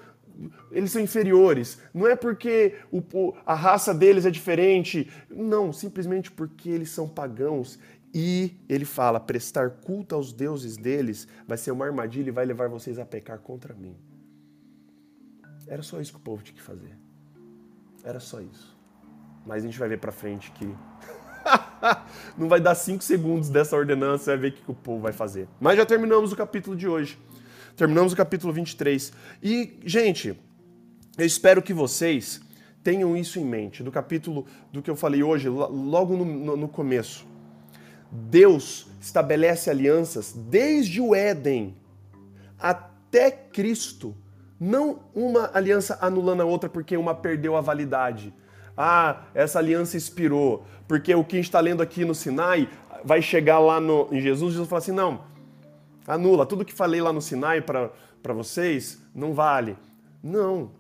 eles 0.72 0.92
são 0.92 1.02
inferiores. 1.02 1.80
Não 1.92 2.06
é 2.06 2.16
porque 2.16 2.76
o, 2.92 3.02
a 3.44 3.56
raça 3.56 3.92
deles 3.92 4.24
é 4.24 4.30
diferente. 4.30 5.12
Não, 5.28 5.74
simplesmente 5.74 6.30
porque 6.30 6.70
eles 6.70 6.92
são 6.92 7.10
pagãos. 7.10 7.80
E 8.14 8.56
ele 8.70 8.86
fala: 8.86 9.20
prestar 9.20 9.72
culto 9.72 10.14
aos 10.14 10.32
deuses 10.32 10.78
deles 10.78 11.28
vai 11.48 11.58
ser 11.58 11.72
uma 11.72 11.86
armadilha 11.86 12.30
e 12.30 12.32
vai 12.32 12.46
levar 12.46 12.70
vocês 12.70 13.00
a 13.00 13.06
pecar 13.06 13.40
contra 13.40 13.74
mim. 13.74 13.98
Era 15.66 15.82
só 15.82 16.00
isso 16.00 16.14
que 16.14 16.20
o 16.20 16.22
povo 16.22 16.44
tinha 16.44 16.56
que 16.56 16.62
fazer. 16.62 16.96
Era 18.04 18.20
só 18.20 18.40
isso. 18.40 18.78
Mas 19.46 19.64
a 19.64 19.66
gente 19.66 19.80
vai 19.80 19.90
ver 19.90 20.00
para 20.00 20.12
frente 20.12 20.52
que 20.52 20.66
não 22.38 22.48
vai 22.48 22.60
dar 22.60 22.76
cinco 22.76 23.04
segundos 23.04 23.50
dessa 23.50 23.76
ordenança, 23.76 24.32
vai 24.32 24.38
ver 24.38 24.48
o 24.50 24.52
que 24.52 24.72
o 24.72 24.74
povo 24.74 25.02
vai 25.02 25.14
fazer. 25.14 25.48
Mas 25.60 25.78
já 25.78 25.86
terminamos 25.86 26.32
o 26.32 26.36
capítulo 26.36 26.76
de 26.76 26.88
hoje. 26.88 27.18
Terminamos 27.76 28.14
o 28.14 28.16
capítulo 28.16 28.52
23. 28.52 29.14
E, 29.42 29.80
gente, 29.86 30.40
eu 31.18 31.26
espero 31.26 31.62
que 31.62 31.74
vocês 31.74 32.42
tenham 32.84 33.18
isso 33.18 33.40
em 33.40 33.46
mente, 33.46 33.84
do 33.84 33.92
capítulo 33.92 34.46
do 34.72 34.82
que 34.82 34.90
eu 34.90 34.96
falei 34.96 35.22
hoje, 35.22 35.50
logo 35.50 36.16
no, 36.16 36.26
no, 36.26 36.58
no 36.58 36.68
começo. 36.68 37.26
Deus 38.12 38.88
estabelece 39.02 39.70
alianças 39.70 40.34
desde 40.34 41.02
o 41.02 41.14
Éden 41.14 41.76
até 42.58 43.30
Cristo. 43.30 44.16
Não 44.60 45.02
uma 45.14 45.52
aliança 45.54 45.98
anulando 46.02 46.42
a 46.42 46.46
outra 46.46 46.70
porque 46.70 46.98
uma 46.98 47.14
perdeu 47.14 47.56
a 47.56 47.62
validade. 47.62 48.34
Ah, 48.78 49.24
essa 49.34 49.60
aliança 49.60 49.98
expirou. 49.98 50.66
Porque 50.88 51.14
o 51.14 51.24
que 51.24 51.36
a 51.36 51.40
gente 51.40 51.50
está 51.50 51.60
lendo 51.60 51.82
aqui 51.82 52.06
no 52.06 52.14
Sinai 52.14 52.70
vai 53.04 53.22
chegar 53.22 53.60
lá 53.60 53.80
no, 53.80 54.08
em 54.12 54.22
Jesus, 54.22 54.54
Jesus 54.54 54.70
fala 54.70 54.80
assim: 54.80 54.92
não, 54.92 55.22
Anula. 56.08 56.46
Tudo 56.46 56.64
que 56.64 56.74
falei 56.74 57.02
lá 57.02 57.12
no 57.12 57.22
Sinai 57.22 57.62
para 57.62 58.34
vocês 58.34 59.02
não 59.14 59.34
vale. 59.34 59.78
Não. 60.24 60.72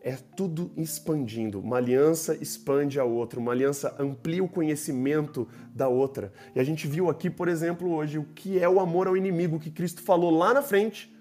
É 0.00 0.16
tudo 0.36 0.70
expandindo. 0.76 1.60
Uma 1.60 1.76
aliança 1.76 2.34
expande 2.40 2.98
a 2.98 3.04
outra, 3.04 3.38
uma 3.38 3.52
aliança 3.52 3.94
amplia 3.98 4.42
o 4.42 4.48
conhecimento 4.48 5.46
da 5.74 5.88
outra. 5.88 6.32
E 6.54 6.60
a 6.60 6.64
gente 6.64 6.86
viu 6.86 7.10
aqui, 7.10 7.28
por 7.28 7.48
exemplo, 7.48 7.90
hoje, 7.90 8.16
o 8.16 8.24
que 8.24 8.58
é 8.58 8.66
o 8.66 8.80
amor 8.80 9.08
ao 9.08 9.16
inimigo 9.16 9.58
que 9.58 9.70
Cristo 9.70 10.00
falou 10.02 10.30
lá 10.30 10.54
na 10.54 10.62
frente. 10.62 11.14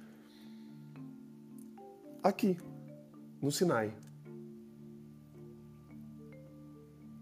Aqui, 2.24 2.58
no 3.42 3.52
Sinai. 3.52 3.92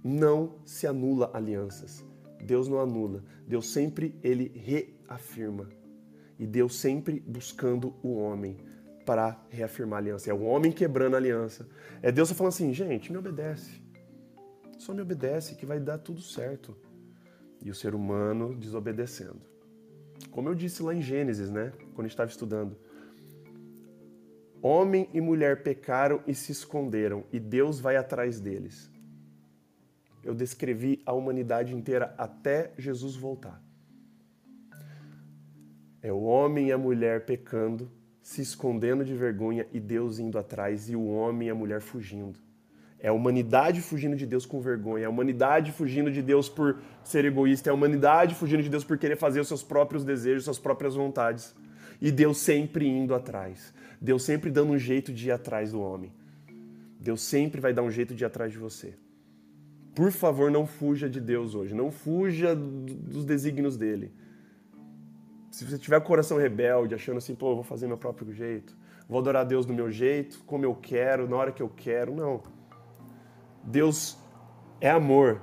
Não 0.08 0.56
se 0.64 0.88
anula 0.88 1.30
alianças. 1.34 2.02
Deus 2.42 2.70
não 2.70 2.80
anula. 2.80 3.26
Deus 3.46 3.68
sempre 3.68 4.18
ele 4.24 4.50
reafirma. 4.56 5.68
E 6.40 6.48
Deus 6.48 6.78
sempre 6.78 7.20
buscando 7.20 7.94
o 8.02 8.16
homem 8.16 8.56
para 9.06 9.38
reafirmar 9.50 9.98
a 9.98 10.02
aliança. 10.02 10.30
É 10.30 10.34
o 10.34 10.44
homem 10.44 10.72
quebrando 10.72 11.16
a 11.16 11.18
aliança. 11.18 11.68
É 12.02 12.10
Deus 12.10 12.32
falando 12.32 12.54
assim, 12.54 12.74
gente, 12.74 13.12
me 13.12 13.18
obedece. 13.18 13.82
Só 14.78 14.94
me 14.94 15.02
obedece 15.02 15.56
que 15.56 15.66
vai 15.66 15.78
dar 15.78 15.98
tudo 15.98 16.22
certo. 16.22 16.78
E 17.62 17.70
o 17.70 17.76
ser 17.76 17.94
humano 17.94 18.56
desobedecendo. 18.56 19.42
Como 20.32 20.48
eu 20.48 20.56
disse 20.56 20.82
lá 20.82 20.96
em 20.96 21.02
Gênesis, 21.02 21.50
né? 21.50 21.74
Quando 21.94 22.00
a 22.00 22.04
gente 22.04 22.12
estava 22.12 22.32
estudando. 22.32 22.78
Homem 24.62 25.10
e 25.14 25.20
mulher 25.20 25.64
pecaram 25.64 26.22
e 26.26 26.34
se 26.34 26.54
esconderam, 26.54 27.26
e 27.32 27.40
Deus 27.42 27.80
vai 27.80 27.98
atrás 27.98 28.40
deles. 28.40 28.90
Eu 30.28 30.36
descrevi 30.36 31.02
a 31.06 31.14
humanidade 31.14 31.74
inteira 31.74 32.14
até 32.18 32.74
Jesus 32.78 33.16
voltar. 33.16 33.64
É 36.02 36.12
o 36.12 36.22
homem 36.24 36.68
e 36.68 36.72
a 36.74 36.78
mulher 36.78 37.26
pecando, 37.26 37.90
se 38.22 38.42
escondendo 38.42 39.06
de 39.06 39.16
vergonha 39.16 39.66
e 39.72 39.80
Deus 39.80 40.20
indo 40.20 40.38
atrás 40.38 40.90
e 40.90 40.98
o 40.98 41.08
homem 41.08 41.48
e 41.48 41.52
a 41.52 41.56
mulher 41.56 41.80
fugindo. 41.80 42.38
É 43.00 43.08
a 43.08 43.14
humanidade 43.14 43.80
fugindo 43.80 44.18
de 44.18 44.26
Deus 44.26 44.46
com 44.46 44.60
vergonha, 44.60 45.04
é 45.04 45.06
a 45.06 45.10
humanidade 45.10 45.72
fugindo 45.72 46.12
de 46.12 46.22
Deus 46.22 46.50
por 46.50 46.78
ser 47.06 47.24
egoísta, 47.24 47.70
é 47.70 47.72
a 47.72 47.74
humanidade 47.74 48.36
fugindo 48.36 48.62
de 48.64 48.70
Deus 48.70 48.84
por 48.84 48.98
querer 48.98 49.16
fazer 49.16 49.40
os 49.40 49.48
seus 49.48 49.64
próprios 49.64 50.04
desejos, 50.04 50.44
suas 50.44 50.60
próprias 50.60 50.94
vontades. 50.94 51.56
E 52.02 52.12
Deus 52.12 52.38
sempre 52.40 52.86
indo 52.86 53.16
atrás. 53.16 53.74
Deus 54.02 54.24
sempre 54.24 54.52
dando 54.52 54.74
um 54.74 54.78
jeito 54.78 55.14
de 55.14 55.30
ir 55.30 55.32
atrás 55.32 55.72
do 55.72 55.80
homem. 55.80 56.12
Deus 57.00 57.22
sempre 57.22 57.62
vai 57.62 57.72
dar 57.72 57.84
um 57.84 57.90
jeito 57.90 58.14
de 58.14 58.26
ir 58.26 58.28
atrás 58.28 58.52
de 58.52 58.58
você. 58.58 58.94
Por 59.98 60.12
favor, 60.12 60.52
não 60.52 60.68
fuja 60.68 61.10
de 61.10 61.20
Deus 61.20 61.56
hoje. 61.56 61.74
Não 61.74 61.90
fuja 61.90 62.56
dos 62.56 63.26
desígnios 63.26 63.76
dele. 63.76 64.14
Se 65.50 65.66
você 65.66 65.76
tiver 65.76 65.98
o 65.98 66.02
coração 66.02 66.38
rebelde, 66.38 66.94
achando 66.94 67.18
assim, 67.18 67.34
pô, 67.34 67.50
eu 67.50 67.56
vou 67.56 67.64
fazer 67.64 67.88
meu 67.88 67.98
próprio 67.98 68.32
jeito, 68.32 68.78
vou 69.10 69.18
adorar 69.18 69.44
Deus 69.44 69.66
do 69.66 69.74
meu 69.74 69.90
jeito, 69.90 70.44
como 70.46 70.64
eu 70.64 70.76
quero, 70.76 71.28
na 71.28 71.36
hora 71.36 71.52
que 71.52 71.64
eu 71.64 71.70
quero, 71.70 72.16
não. 72.16 72.44
Deus 73.64 74.20
é 74.80 74.92
amor, 74.92 75.42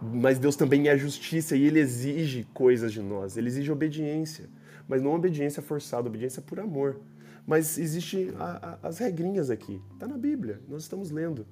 mas 0.00 0.38
Deus 0.38 0.56
também 0.56 0.88
é 0.88 0.96
justiça 0.96 1.54
e 1.54 1.66
ele 1.66 1.78
exige 1.78 2.44
coisas 2.54 2.90
de 2.90 3.02
nós, 3.02 3.36
ele 3.36 3.48
exige 3.48 3.70
obediência, 3.70 4.48
mas 4.88 5.02
não 5.02 5.12
obediência 5.12 5.62
forçada, 5.62 6.08
obediência 6.08 6.40
por 6.40 6.58
amor. 6.58 7.02
Mas 7.46 7.76
existe 7.76 8.32
as 8.82 8.96
regrinhas 8.98 9.50
aqui, 9.50 9.78
tá 9.98 10.08
na 10.08 10.16
Bíblia, 10.16 10.58
nós 10.66 10.84
estamos 10.84 11.10
lendo. 11.10 11.46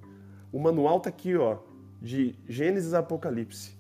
O 0.51 0.59
manual 0.59 0.99
tá 0.99 1.11
aqui, 1.11 1.37
ó, 1.37 1.59
de 2.07 2.37
Gênesis 2.49 2.95
a 2.95 3.01
Apocalipse. 3.01 3.73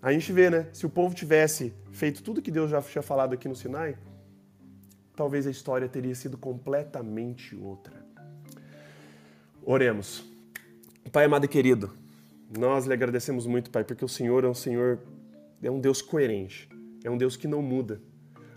A 0.00 0.12
gente 0.12 0.32
vê, 0.32 0.48
né? 0.48 0.68
Se 0.72 0.86
o 0.86 0.88
povo 0.88 1.14
tivesse 1.14 1.74
feito 1.90 2.22
tudo 2.22 2.40
que 2.40 2.50
Deus 2.50 2.70
já 2.70 2.80
tinha 2.80 3.02
falado 3.02 3.34
aqui 3.34 3.48
no 3.48 3.56
Sinai, 3.56 3.98
talvez 5.16 5.46
a 5.46 5.50
história 5.50 5.88
teria 5.88 6.14
sido 6.14 6.38
completamente 6.38 7.56
outra. 7.56 7.94
Oremos. 9.64 10.24
Pai 11.10 11.24
amado 11.24 11.44
e 11.44 11.48
querido, 11.48 11.92
nós 12.56 12.86
lhe 12.86 12.92
agradecemos 12.92 13.46
muito, 13.46 13.70
Pai, 13.70 13.82
porque 13.82 14.04
o 14.04 14.08
Senhor 14.08 14.44
é 14.44 14.48
um 14.48 14.54
Senhor, 14.54 15.00
é 15.60 15.70
um 15.70 15.80
Deus 15.80 16.00
coerente, 16.00 16.68
é 17.02 17.10
um 17.10 17.18
Deus 17.18 17.36
que 17.36 17.48
não 17.48 17.60
muda. 17.60 18.00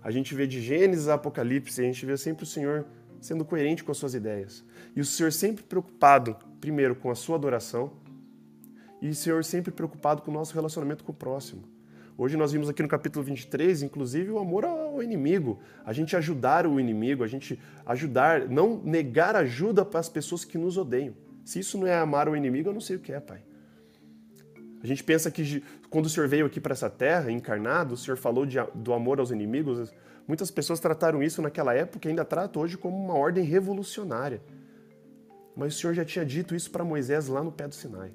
A 0.04 0.12
gente 0.12 0.36
vê 0.36 0.46
de 0.46 0.62
Gênesis 0.62 1.08
a 1.08 1.16
Apocalipse, 1.16 1.82
a 1.82 1.84
gente 1.84 2.06
vê 2.06 2.16
sempre 2.16 2.44
o 2.44 2.48
Senhor 2.48 2.86
sendo 3.20 3.44
coerente 3.44 3.84
com 3.84 3.92
as 3.92 3.98
suas 3.98 4.14
ideias. 4.14 4.64
E 4.96 5.02
o 5.02 5.06
Senhor 5.06 5.32
sempre 5.32 5.64
preocupado, 5.64 6.36
primeiro, 6.62 6.96
com 6.96 7.10
a 7.10 7.16
sua 7.16 7.36
adoração, 7.36 7.92
e 9.02 9.14
Senhor 9.14 9.44
sempre 9.44 9.72
preocupado 9.72 10.22
com 10.22 10.32
o 10.32 10.34
nosso 10.34 10.54
relacionamento 10.54 11.04
com 11.04 11.12
o 11.12 11.16
próximo. 11.16 11.64
Hoje 12.18 12.36
nós 12.36 12.52
vimos 12.52 12.68
aqui 12.68 12.82
no 12.84 12.90
capítulo 12.90 13.24
23, 13.24 13.82
inclusive, 13.82 14.30
o 14.30 14.40
amor 14.40 14.66
ao 14.66 15.02
inimigo. 15.02 15.58
A 15.86 15.94
gente 15.94 16.18
ajudar 16.18 16.68
o 16.68 16.78
inimigo, 16.78 17.24
a 17.24 17.28
gente 17.28 17.58
ajudar, 17.86 18.50
não 18.50 18.82
negar 18.84 19.38
ajuda 19.38 19.86
para 19.86 20.02
as 20.02 20.10
pessoas 20.10 20.44
que 20.44 20.58
nos 20.58 20.78
odeiam. 20.78 21.14
Se 21.46 21.60
isso 21.60 21.78
não 21.78 21.88
é 21.88 21.98
amar 21.98 22.28
o 22.28 22.36
inimigo, 22.36 22.68
eu 22.68 22.74
não 22.74 22.82
sei 22.82 22.98
o 22.98 23.00
que 23.00 23.14
é, 23.14 23.22
Pai. 23.22 23.42
A 24.84 24.86
gente 24.86 25.02
pensa 25.02 25.32
que 25.32 25.64
quando 25.90 26.08
o 26.08 26.10
Senhor 26.10 26.28
veio 26.28 26.46
aqui 26.46 26.60
para 26.60 26.74
essa 26.74 26.90
terra, 26.90 27.32
encarnado, 27.32 27.94
o 27.94 27.98
Senhor 27.98 28.18
falou 28.18 28.46
de, 28.46 28.58
do 28.76 28.92
amor 28.92 29.22
aos 29.22 29.32
inimigos. 29.32 29.90
Muitas 30.28 30.52
pessoas 30.52 30.82
trataram 30.82 31.24
isso 31.24 31.42
naquela 31.42 31.74
época 31.74 32.06
e 32.06 32.10
ainda 32.10 32.26
tratam 32.26 32.62
hoje 32.62 32.78
como 32.78 32.98
uma 32.98 33.14
ordem 33.14 33.46
revolucionária. 33.46 34.42
Mas 35.56 35.76
o 35.76 35.80
Senhor 35.80 35.94
já 35.94 36.04
tinha 36.04 36.26
dito 36.26 36.54
isso 36.54 36.70
para 36.70 36.84
Moisés 36.84 37.28
lá 37.30 37.42
no 37.42 37.52
pé 37.52 37.66
do 37.66 37.76
Sinai. 37.76 38.12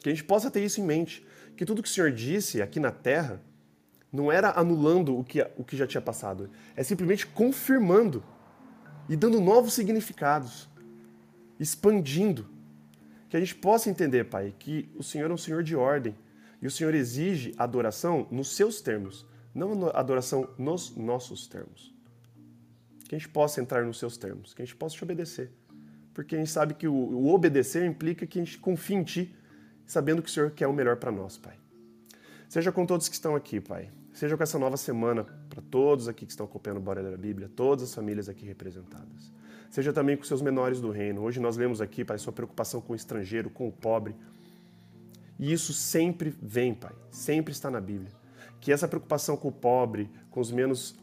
Que 0.00 0.08
a 0.08 0.12
gente 0.12 0.24
possa 0.24 0.50
ter 0.50 0.64
isso 0.64 0.80
em 0.80 0.84
mente, 0.84 1.26
que 1.56 1.64
tudo 1.64 1.82
que 1.82 1.88
o 1.88 1.92
Senhor 1.92 2.10
disse 2.10 2.62
aqui 2.62 2.80
na 2.80 2.90
terra 2.90 3.40
não 4.12 4.30
era 4.32 4.58
anulando 4.58 5.16
o 5.16 5.22
que, 5.22 5.40
o 5.56 5.62
que 5.62 5.76
já 5.76 5.86
tinha 5.86 6.00
passado, 6.00 6.50
é 6.74 6.82
simplesmente 6.82 7.26
confirmando 7.26 8.24
e 9.08 9.16
dando 9.16 9.40
novos 9.40 9.74
significados, 9.74 10.68
expandindo. 11.58 12.48
Que 13.28 13.36
a 13.36 13.40
gente 13.40 13.54
possa 13.54 13.88
entender, 13.88 14.24
Pai, 14.24 14.54
que 14.58 14.90
o 14.96 15.02
Senhor 15.02 15.30
é 15.30 15.34
um 15.34 15.38
Senhor 15.38 15.62
de 15.62 15.76
ordem 15.76 16.14
e 16.60 16.66
o 16.66 16.70
Senhor 16.70 16.94
exige 16.94 17.54
adoração 17.56 18.26
nos 18.30 18.56
seus 18.56 18.80
termos, 18.80 19.24
não 19.54 19.88
adoração 19.90 20.48
nos 20.58 20.96
nossos 20.96 21.46
termos. 21.46 21.94
Que 23.08 23.14
a 23.14 23.18
gente 23.18 23.28
possa 23.28 23.60
entrar 23.60 23.84
nos 23.84 23.98
seus 23.98 24.16
termos, 24.16 24.52
que 24.52 24.62
a 24.62 24.64
gente 24.64 24.76
possa 24.76 24.96
te 24.96 25.04
obedecer. 25.04 25.50
Porque 26.12 26.34
a 26.34 26.38
gente 26.38 26.50
sabe 26.50 26.74
que 26.74 26.88
o, 26.88 26.94
o 26.94 27.32
obedecer 27.32 27.86
implica 27.86 28.26
que 28.26 28.40
a 28.40 28.44
gente 28.44 28.58
confie 28.58 28.96
em 28.96 29.04
Ti 29.04 29.34
sabendo 29.90 30.22
que 30.22 30.28
o 30.28 30.32
Senhor 30.32 30.52
quer 30.52 30.68
o 30.68 30.72
melhor 30.72 30.96
para 30.98 31.10
nós, 31.10 31.36
Pai. 31.36 31.58
Seja 32.48 32.70
com 32.70 32.86
todos 32.86 33.08
que 33.08 33.14
estão 33.14 33.34
aqui, 33.34 33.60
Pai. 33.60 33.90
Seja 34.12 34.36
com 34.36 34.42
essa 34.44 34.56
nova 34.56 34.76
semana 34.76 35.24
para 35.48 35.60
todos 35.60 36.06
aqui 36.06 36.24
que 36.24 36.30
estão 36.30 36.46
acompanhando 36.46 36.78
o 36.78 36.80
Bora 36.80 37.02
da 37.02 37.16
Bíblia, 37.16 37.50
todas 37.56 37.82
as 37.82 37.94
famílias 37.94 38.28
aqui 38.28 38.46
representadas. 38.46 39.32
Seja 39.68 39.92
também 39.92 40.16
com 40.16 40.22
seus 40.22 40.42
menores 40.42 40.80
do 40.80 40.92
reino. 40.92 41.22
Hoje 41.22 41.40
nós 41.40 41.56
lemos 41.56 41.80
aqui, 41.80 42.04
Pai, 42.04 42.18
sua 42.18 42.32
preocupação 42.32 42.80
com 42.80 42.92
o 42.92 42.96
estrangeiro, 42.96 43.50
com 43.50 43.66
o 43.66 43.72
pobre. 43.72 44.14
E 45.36 45.52
isso 45.52 45.72
sempre 45.72 46.32
vem, 46.40 46.72
Pai, 46.72 46.94
sempre 47.10 47.52
está 47.52 47.68
na 47.68 47.80
Bíblia. 47.80 48.12
Que 48.60 48.70
essa 48.70 48.86
preocupação 48.86 49.36
com 49.36 49.48
o 49.48 49.52
pobre, 49.52 50.08
com 50.30 50.38
os 50.38 50.52
menos 50.52 50.94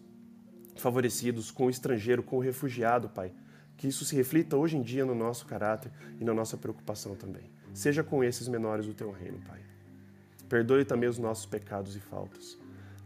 favorecidos, 0.78 1.52
com 1.52 1.66
o 1.66 1.70
estrangeiro, 1.70 2.24
com 2.24 2.38
o 2.38 2.42
refugiado, 2.42 3.10
Pai, 3.10 3.34
que 3.76 3.86
isso 3.86 4.06
se 4.06 4.16
reflita 4.16 4.56
hoje 4.56 4.78
em 4.78 4.82
dia 4.82 5.06
no 5.06 5.14
nosso 5.14 5.46
caráter 5.46 5.92
e 6.22 6.24
na 6.24 6.34
nossa 6.34 6.56
preocupação 6.56 7.14
também 7.14 7.57
seja 7.74 8.04
com 8.04 8.24
esses 8.24 8.48
menores 8.48 8.86
do 8.86 8.94
teu 8.94 9.12
reino, 9.12 9.40
Pai. 9.48 9.60
Perdoe 10.50 10.86
também 10.86 11.10
os 11.10 11.18
nossos 11.18 11.46
pecados 11.46 11.96
e 11.96 12.00
faltas. 12.00 12.58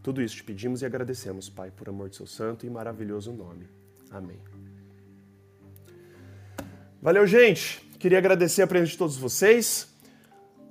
Tudo 0.02 0.20
isso 0.20 0.36
te 0.36 0.44
pedimos 0.44 0.82
e 0.82 0.86
agradecemos, 0.86 1.48
Pai, 1.48 1.70
por 1.70 1.88
amor 1.88 2.08
de 2.08 2.16
seu 2.16 2.26
santo 2.26 2.66
e 2.66 2.70
maravilhoso 2.70 3.32
nome. 3.32 3.68
Amém. 4.10 4.38
Valeu, 7.00 7.26
gente! 7.26 7.80
Queria 7.98 8.18
agradecer 8.18 8.62
a 8.62 8.66
presença 8.66 8.92
de 8.92 8.98
todos 8.98 9.16
vocês. 9.16 9.88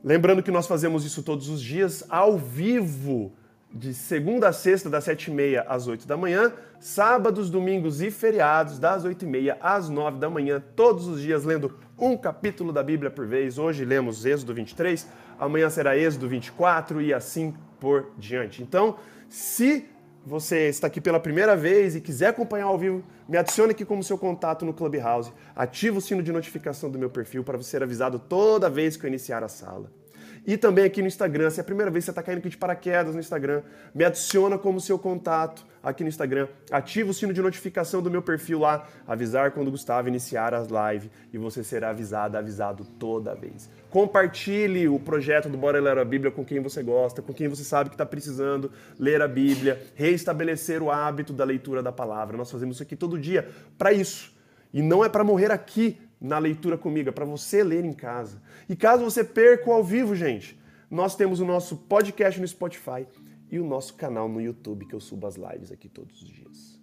Lembrando 0.03 0.43
que 0.43 0.51
nós 0.51 0.67
fazemos 0.67 1.05
isso 1.05 1.23
todos 1.23 1.47
os 1.47 1.61
dias, 1.61 2.03
ao 2.09 2.37
vivo, 2.37 3.33
de 3.73 3.93
segunda 3.93 4.49
a 4.49 4.53
sexta, 4.53 4.89
das 4.89 5.05
sete 5.05 5.31
e 5.31 5.33
meia 5.33 5.61
às 5.61 5.87
oito 5.87 6.07
da 6.07 6.17
manhã, 6.17 6.51
sábados, 6.79 7.49
domingos 7.49 8.01
e 8.01 8.11
feriados, 8.11 8.79
das 8.79 9.05
oito 9.05 9.23
e 9.23 9.27
meia 9.27 9.57
às 9.61 9.87
nove 9.89 10.19
da 10.19 10.29
manhã, 10.29 10.61
todos 10.75 11.07
os 11.07 11.21
dias 11.21 11.45
lendo 11.45 11.77
um 12.01 12.17
capítulo 12.17 12.73
da 12.73 12.81
Bíblia 12.81 13.11
por 13.11 13.27
vez. 13.27 13.59
Hoje 13.59 13.85
lemos 13.85 14.25
Êxodo 14.25 14.55
23, 14.55 15.07
amanhã 15.39 15.69
será 15.69 15.95
Êxodo 15.95 16.27
24 16.27 16.99
e 16.99 17.13
assim 17.13 17.53
por 17.79 18.11
diante. 18.17 18.63
Então, 18.63 18.97
se 19.29 19.85
você 20.25 20.67
está 20.67 20.87
aqui 20.87 20.99
pela 20.99 21.19
primeira 21.19 21.55
vez 21.55 21.95
e 21.95 22.01
quiser 22.01 22.29
acompanhar 22.29 22.65
ao 22.65 22.77
vivo, 22.77 23.03
me 23.29 23.37
adicione 23.37 23.71
aqui 23.71 23.85
como 23.85 24.03
seu 24.03 24.17
contato 24.17 24.65
no 24.65 24.73
Clubhouse, 24.73 25.31
ativa 25.55 25.99
o 25.99 26.01
sino 26.01 26.23
de 26.23 26.31
notificação 26.31 26.89
do 26.89 26.97
meu 26.97 27.09
perfil 27.09 27.43
para 27.43 27.57
você 27.57 27.69
ser 27.69 27.83
avisado 27.83 28.17
toda 28.17 28.67
vez 28.67 28.97
que 28.97 29.05
eu 29.05 29.07
iniciar 29.07 29.43
a 29.43 29.47
sala. 29.47 30.00
E 30.45 30.57
também 30.57 30.85
aqui 30.85 31.01
no 31.01 31.07
Instagram. 31.07 31.49
Se 31.49 31.59
é 31.59 31.61
a 31.61 31.63
primeira 31.63 31.91
vez 31.91 32.03
que 32.03 32.05
você 32.05 32.11
está 32.11 32.23
caindo 32.23 32.39
aqui 32.39 32.49
de 32.49 32.57
paraquedas 32.57 33.13
no 33.13 33.19
Instagram, 33.19 33.61
me 33.93 34.03
adiciona 34.03 34.57
como 34.57 34.81
seu 34.81 34.97
contato 34.97 35.65
aqui 35.83 36.03
no 36.03 36.09
Instagram. 36.09 36.47
Ativa 36.71 37.11
o 37.11 37.13
sino 37.13 37.31
de 37.31 37.41
notificação 37.41 38.01
do 38.01 38.09
meu 38.09 38.21
perfil 38.21 38.59
lá, 38.59 38.87
avisar 39.07 39.51
quando 39.51 39.67
o 39.67 39.71
Gustavo 39.71 40.07
iniciar 40.07 40.53
as 40.53 40.67
lives 40.67 41.09
e 41.31 41.37
você 41.37 41.63
será 41.63 41.91
avisado, 41.91 42.37
avisado 42.37 42.85
toda 42.99 43.35
vez. 43.35 43.69
Compartilhe 43.89 44.87
o 44.87 44.99
projeto 44.99 45.47
do 45.47 45.57
Bora 45.57 45.79
Ler 45.79 45.97
a 45.97 46.05
Bíblia 46.05 46.31
com 46.31 46.43
quem 46.43 46.59
você 46.59 46.81
gosta, 46.81 47.21
com 47.21 47.33
quem 47.33 47.47
você 47.47 47.63
sabe 47.63 47.89
que 47.89 47.95
está 47.95 48.05
precisando 48.05 48.71
ler 48.97 49.21
a 49.21 49.27
Bíblia, 49.27 49.81
reestabelecer 49.93 50.81
o 50.81 50.89
hábito 50.89 51.33
da 51.33 51.43
leitura 51.43 51.83
da 51.83 51.91
palavra. 51.91 52.35
Nós 52.35 52.49
fazemos 52.49 52.77
isso 52.77 52.83
aqui 52.83 52.95
todo 52.95 53.19
dia 53.19 53.47
para 53.77 53.93
isso. 53.93 54.33
E 54.73 54.81
não 54.81 55.03
é 55.03 55.09
para 55.09 55.23
morrer 55.23 55.51
aqui 55.51 55.99
na 56.21 56.37
leitura 56.37 56.77
comigo, 56.77 57.09
é 57.09 57.11
para 57.11 57.25
você 57.25 57.63
ler 57.63 57.83
em 57.83 57.93
casa. 57.93 58.41
E 58.69 58.75
caso 58.75 59.03
você 59.03 59.23
perca 59.23 59.71
ao 59.71 59.83
vivo, 59.83 60.15
gente, 60.15 60.59
nós 60.89 61.15
temos 61.15 61.39
o 61.39 61.45
nosso 61.45 61.75
podcast 61.75 62.39
no 62.39 62.47
Spotify 62.47 63.07
e 63.49 63.59
o 63.59 63.65
nosso 63.65 63.95
canal 63.95 64.29
no 64.29 64.39
YouTube, 64.39 64.85
que 64.85 64.93
eu 64.93 64.99
subo 64.99 65.25
as 65.25 65.35
lives 65.35 65.71
aqui 65.71 65.89
todos 65.89 66.21
os 66.21 66.29
dias. 66.29 66.79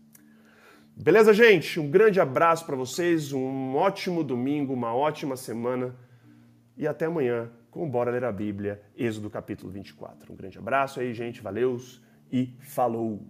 Beleza, 0.97 1.33
gente? 1.33 1.79
Um 1.79 1.89
grande 1.89 2.21
abraço 2.21 2.67
para 2.67 2.75
vocês, 2.75 3.33
um 3.33 3.77
ótimo 3.77 4.25
domingo, 4.25 4.73
uma 4.73 4.93
ótima 4.93 5.37
semana 5.37 5.95
e 6.77 6.89
até 6.89 7.07
amanhã 7.07 7.49
com 7.71 7.89
Bora 7.89 8.11
Ler 8.11 8.25
a 8.25 8.33
Bíblia, 8.33 8.83
Êxodo 8.97 9.31
capítulo 9.31 9.71
24. 9.71 10.33
Um 10.33 10.37
grande 10.37 10.59
abraço 10.59 10.99
aí, 10.99 11.15
gente, 11.15 11.41
valeus 11.41 12.03
e 12.33 12.53
falou! 12.59 13.23